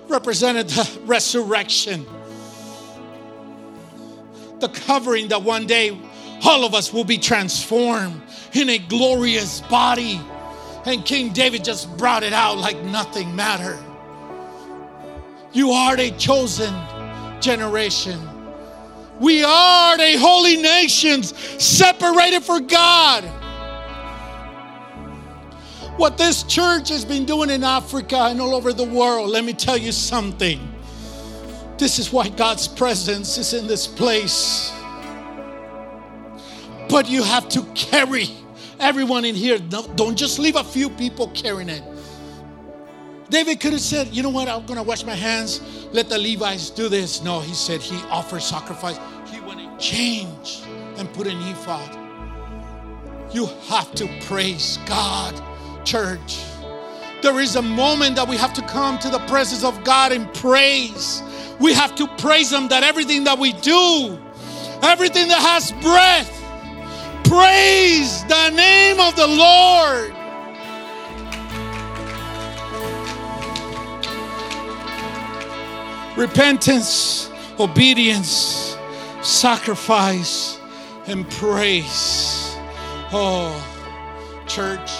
represented 0.07 0.69
the 0.69 0.99
resurrection 1.05 2.05
the 4.59 4.69
covering 4.69 5.27
that 5.29 5.43
one 5.43 5.67
day 5.67 5.97
all 6.43 6.65
of 6.65 6.73
us 6.73 6.91
will 6.91 7.03
be 7.03 7.17
transformed 7.17 8.21
in 8.53 8.69
a 8.69 8.77
glorious 8.77 9.61
body. 9.61 10.19
And 10.87 11.03
King 11.03 11.33
David 11.33 11.65
just 11.65 11.97
brought 11.97 12.23
it 12.23 12.31
out 12.31 12.59
like 12.59 12.81
nothing 12.81 13.35
mattered. 13.35 13.77
You 15.51 15.71
are 15.71 15.99
a 15.99 16.11
chosen 16.11 16.73
generation. 17.41 18.17
We 19.19 19.43
are 19.43 19.99
a 19.99 20.15
holy 20.15 20.55
nation 20.55 21.23
separated 21.23 22.41
for 22.41 22.61
God. 22.61 23.25
What 25.97 26.17
this 26.17 26.43
church 26.43 26.87
has 26.87 27.03
been 27.03 27.25
doing 27.25 27.49
in 27.49 27.65
Africa 27.65 28.19
and 28.29 28.39
all 28.39 28.55
over 28.55 28.71
the 28.71 28.85
world, 28.85 29.29
let 29.29 29.43
me 29.43 29.51
tell 29.51 29.77
you 29.77 29.91
something. 29.91 30.73
This 31.77 31.99
is 31.99 32.13
why 32.13 32.29
God's 32.29 32.65
presence 32.65 33.37
is 33.37 33.53
in 33.53 33.67
this 33.67 33.87
place. 33.87 34.71
But 36.87 37.09
you 37.09 37.23
have 37.23 37.49
to 37.49 37.63
carry 37.73 38.29
everyone 38.79 39.25
in 39.25 39.35
here. 39.35 39.59
don't 39.59 40.17
just 40.17 40.39
leave 40.39 40.55
a 40.55 40.63
few 40.63 40.89
people 40.89 41.29
carrying 41.29 41.69
it. 41.69 41.83
David 43.29 43.59
could 43.59 43.73
have 43.73 43.81
said, 43.81 44.07
You 44.07 44.23
know 44.23 44.29
what? 44.29 44.47
I'm 44.47 44.65
going 44.65 44.77
to 44.77 44.83
wash 44.83 45.03
my 45.03 45.15
hands. 45.15 45.61
Let 45.91 46.09
the 46.09 46.17
Levites 46.17 46.69
do 46.69 46.87
this. 46.87 47.21
No, 47.23 47.39
he 47.39 47.53
said 47.53 47.81
he 47.81 47.97
offered 48.09 48.41
sacrifice. 48.41 48.97
He 49.29 49.39
went 49.41 49.59
and 49.59 49.79
changed 49.79 50.65
and 50.97 51.11
put 51.13 51.27
an 51.27 51.37
ephod. 51.49 51.95
You 53.33 53.47
have 53.67 53.93
to 53.95 54.07
praise 54.21 54.79
God, 54.85 55.33
church. 55.85 56.39
There 57.21 57.39
is 57.39 57.55
a 57.55 57.61
moment 57.61 58.15
that 58.15 58.27
we 58.27 58.37
have 58.37 58.53
to 58.53 58.61
come 58.61 58.97
to 58.99 59.09
the 59.09 59.19
presence 59.27 59.63
of 59.63 59.83
God 59.83 60.11
and 60.11 60.31
praise. 60.33 61.21
We 61.59 61.73
have 61.73 61.95
to 61.95 62.07
praise 62.17 62.53
Him 62.53 62.69
that 62.69 62.83
everything 62.83 63.25
that 63.25 63.37
we 63.37 63.53
do, 63.53 64.17
everything 64.83 65.27
that 65.27 65.41
has 65.41 65.71
breath, 65.83 66.33
praise 67.27 68.23
the 68.25 68.49
name 68.51 68.99
of 68.99 69.15
the 69.15 69.27
Lord. 69.27 70.13
Repentance, 76.17 77.29
obedience, 77.59 78.77
sacrifice, 79.21 80.59
and 81.05 81.29
praise. 81.29 82.55
Oh, 83.11 83.53
church. 84.47 84.91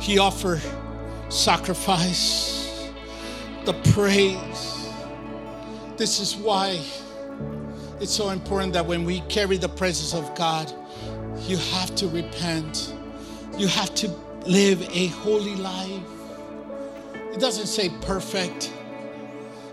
He 0.00 0.18
offered 0.18 0.62
sacrifice 1.28 2.90
the 3.64 3.72
praise. 3.92 4.88
This 5.96 6.20
is 6.20 6.36
why 6.36 6.80
it's 8.00 8.12
so 8.12 8.28
important 8.30 8.74
that 8.74 8.84
when 8.84 9.04
we 9.04 9.20
carry 9.22 9.56
the 9.56 9.68
presence 9.68 10.12
of 10.12 10.34
God, 10.34 10.70
you 11.42 11.56
have 11.56 11.94
to 11.96 12.08
repent. 12.08 12.94
You 13.56 13.68
have 13.68 13.94
to 13.96 14.08
live 14.46 14.82
a 14.90 15.06
holy 15.08 15.56
life. 15.56 16.02
It 17.32 17.40
doesn't 17.40 17.66
say 17.66 17.88
perfect. 18.02 18.72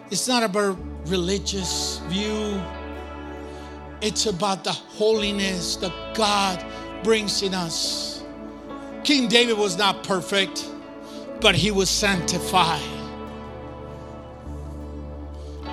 It's 0.09 0.28
not 0.28 0.43
about 0.43 0.78
religious 1.07 1.99
view. 2.07 2.61
It's 4.01 4.26
about 4.26 4.63
the 4.63 4.71
holiness 4.71 5.76
that 5.78 5.93
God 6.15 6.63
brings 7.03 7.41
in 7.41 7.53
us. 7.53 8.24
King 9.03 9.28
David 9.28 9.57
was 9.57 9.78
not 9.78 10.03
perfect, 10.03 10.69
but 11.41 11.55
he 11.55 11.71
was 11.71 11.89
sanctified 11.89 13.03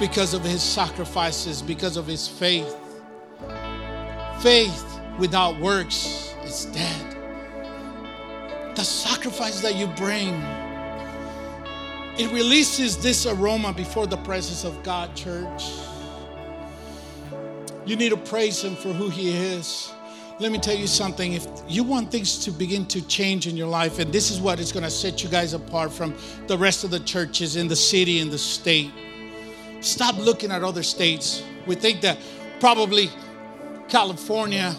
because 0.00 0.32
of 0.32 0.42
his 0.42 0.62
sacrifices, 0.62 1.60
because 1.60 1.98
of 1.98 2.06
his 2.06 2.26
faith. 2.26 2.74
Faith 4.40 4.98
without 5.18 5.60
works 5.60 6.34
is 6.42 6.64
dead. 6.66 7.16
The 8.74 8.82
sacrifice 8.82 9.60
that 9.60 9.76
you 9.76 9.86
bring, 9.88 10.28
it 12.18 12.32
releases 12.32 12.96
this 12.96 13.26
aroma 13.26 13.74
before 13.74 14.06
the 14.06 14.16
presence 14.16 14.64
of 14.64 14.82
God, 14.82 15.14
church. 15.14 15.64
You 17.84 17.96
need 17.96 18.08
to 18.08 18.16
praise 18.16 18.64
him 18.64 18.76
for 18.76 18.94
who 18.94 19.10
he 19.10 19.36
is. 19.36 19.92
Let 20.38 20.50
me 20.50 20.58
tell 20.58 20.76
you 20.76 20.86
something. 20.86 21.34
If 21.34 21.46
you 21.68 21.84
want 21.84 22.10
things 22.10 22.38
to 22.46 22.50
begin 22.50 22.86
to 22.86 23.06
change 23.06 23.46
in 23.46 23.54
your 23.54 23.68
life, 23.68 23.98
and 23.98 24.10
this 24.10 24.30
is 24.30 24.40
what 24.40 24.60
is 24.60 24.72
going 24.72 24.84
to 24.84 24.90
set 24.90 25.22
you 25.22 25.28
guys 25.28 25.52
apart 25.52 25.92
from 25.92 26.14
the 26.46 26.56
rest 26.56 26.84
of 26.84 26.90
the 26.90 27.00
churches 27.00 27.56
in 27.56 27.68
the 27.68 27.76
city 27.76 28.20
in 28.20 28.30
the 28.30 28.38
state 28.38 28.90
Stop 29.80 30.16
looking 30.18 30.50
at 30.50 30.62
other 30.62 30.82
states. 30.82 31.42
We 31.66 31.74
think 31.74 32.02
that 32.02 32.18
probably 32.58 33.10
California, 33.88 34.76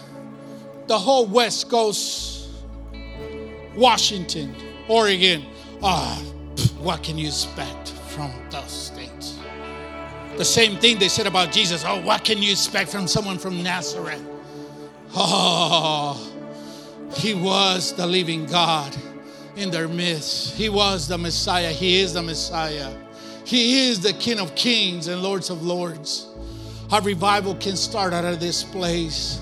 the 0.86 0.98
whole 0.98 1.26
West 1.26 1.68
Coast, 1.68 2.48
Washington, 3.74 4.54
Oregon, 4.88 5.44
ah, 5.82 6.16
what 6.78 7.02
can 7.02 7.18
you 7.18 7.28
expect 7.28 7.90
from 8.08 8.30
those 8.50 8.70
states? 8.70 9.38
The 10.36 10.44
same 10.44 10.78
thing 10.78 10.98
they 10.98 11.08
said 11.08 11.26
about 11.26 11.52
Jesus. 11.52 11.84
Oh, 11.86 12.00
what 12.02 12.24
can 12.24 12.42
you 12.42 12.52
expect 12.52 12.90
from 12.90 13.06
someone 13.06 13.38
from 13.38 13.62
Nazareth? 13.62 14.22
Oh, 15.14 16.32
he 17.14 17.34
was 17.34 17.92
the 17.92 18.06
living 18.06 18.46
God 18.46 18.96
in 19.56 19.70
their 19.70 19.88
midst. 19.88 20.54
He 20.54 20.68
was 20.68 21.06
the 21.06 21.18
Messiah. 21.18 21.70
He 21.70 22.00
is 22.00 22.14
the 22.14 22.22
Messiah. 22.22 22.94
He 23.44 23.88
is 23.88 24.00
the 24.00 24.12
King 24.14 24.38
of 24.38 24.54
kings 24.54 25.08
and 25.08 25.22
Lords 25.22 25.50
of 25.50 25.62
lords. 25.62 26.28
Our 26.90 27.02
revival 27.02 27.54
can 27.54 27.76
start 27.76 28.12
out 28.12 28.24
of 28.24 28.38
this 28.38 28.62
place, 28.62 29.40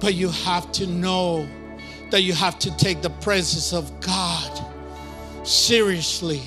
but 0.00 0.14
you 0.14 0.28
have 0.28 0.70
to 0.72 0.86
know 0.86 1.48
that 2.10 2.22
you 2.22 2.32
have 2.32 2.58
to 2.60 2.76
take 2.76 3.02
the 3.02 3.10
presence 3.10 3.72
of 3.72 4.00
God 4.00 4.66
seriously. 5.42 6.42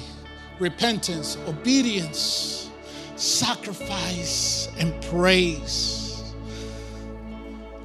Repentance, 0.60 1.38
obedience, 1.48 2.70
sacrifice, 3.16 4.70
and 4.78 4.94
praise. 5.04 6.24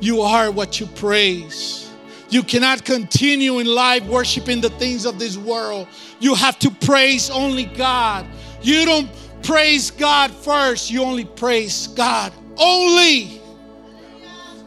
You 0.00 0.20
are 0.22 0.50
what 0.50 0.80
you 0.80 0.86
praise. 0.86 1.90
You 2.28 2.42
cannot 2.42 2.84
continue 2.84 3.58
in 3.58 3.66
life 3.66 4.04
worshiping 4.04 4.60
the 4.60 4.70
things 4.70 5.06
of 5.06 5.18
this 5.18 5.36
world. 5.36 5.88
You 6.20 6.34
have 6.34 6.58
to 6.60 6.70
praise 6.70 7.30
only 7.30 7.64
God. 7.64 8.26
You 8.64 8.86
don't 8.86 9.10
praise 9.42 9.90
God 9.90 10.30
first, 10.30 10.90
you 10.90 11.02
only 11.02 11.26
praise 11.26 11.88
God 11.88 12.32
only 12.56 13.42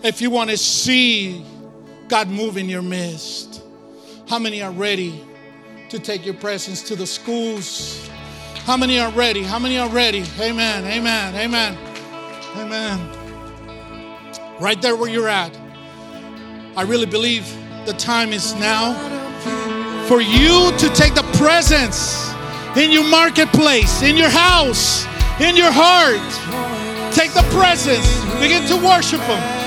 if 0.03 0.21
you 0.21 0.29
want 0.29 0.51
to 0.51 0.57
see 0.57 1.43
God 2.07 2.29
move 2.29 2.57
in 2.57 2.69
your 2.69 2.83
midst. 2.83 3.63
How 4.29 4.37
many 4.37 4.61
are 4.61 4.71
ready 4.71 5.25
to 5.89 5.97
take 5.97 6.27
your 6.27 6.35
presence 6.35 6.83
to 6.83 6.95
the 6.95 7.07
schools? 7.07 8.07
How 8.65 8.77
many 8.77 8.99
are 8.99 9.11
ready? 9.13 9.41
How 9.41 9.57
many 9.57 9.79
are 9.79 9.89
ready? 9.89 10.23
Amen, 10.39 10.85
amen, 10.85 11.35
amen, 11.35 11.75
amen. 12.55 12.99
Right 14.59 14.79
there 14.79 14.95
where 14.95 15.09
you're 15.09 15.27
at. 15.27 15.57
I 16.75 16.83
really 16.83 17.07
believe 17.07 17.51
the 17.87 17.93
time 17.93 18.31
is 18.31 18.53
now 18.55 18.93
for 20.07 20.21
you 20.21 20.71
to 20.77 20.89
take 20.93 21.15
the 21.15 21.27
presence 21.39 22.27
in 22.77 22.91
your 22.91 23.09
marketplace, 23.09 24.03
in 24.03 24.15
your 24.15 24.29
house, 24.29 25.05
in 25.41 25.55
your 25.57 25.71
heart. 25.71 26.21
Take 27.13 27.33
the 27.33 27.41
presence, 27.51 28.07
begin 28.39 28.67
to 28.67 28.75
worship 28.75 29.21
Him. 29.21 29.66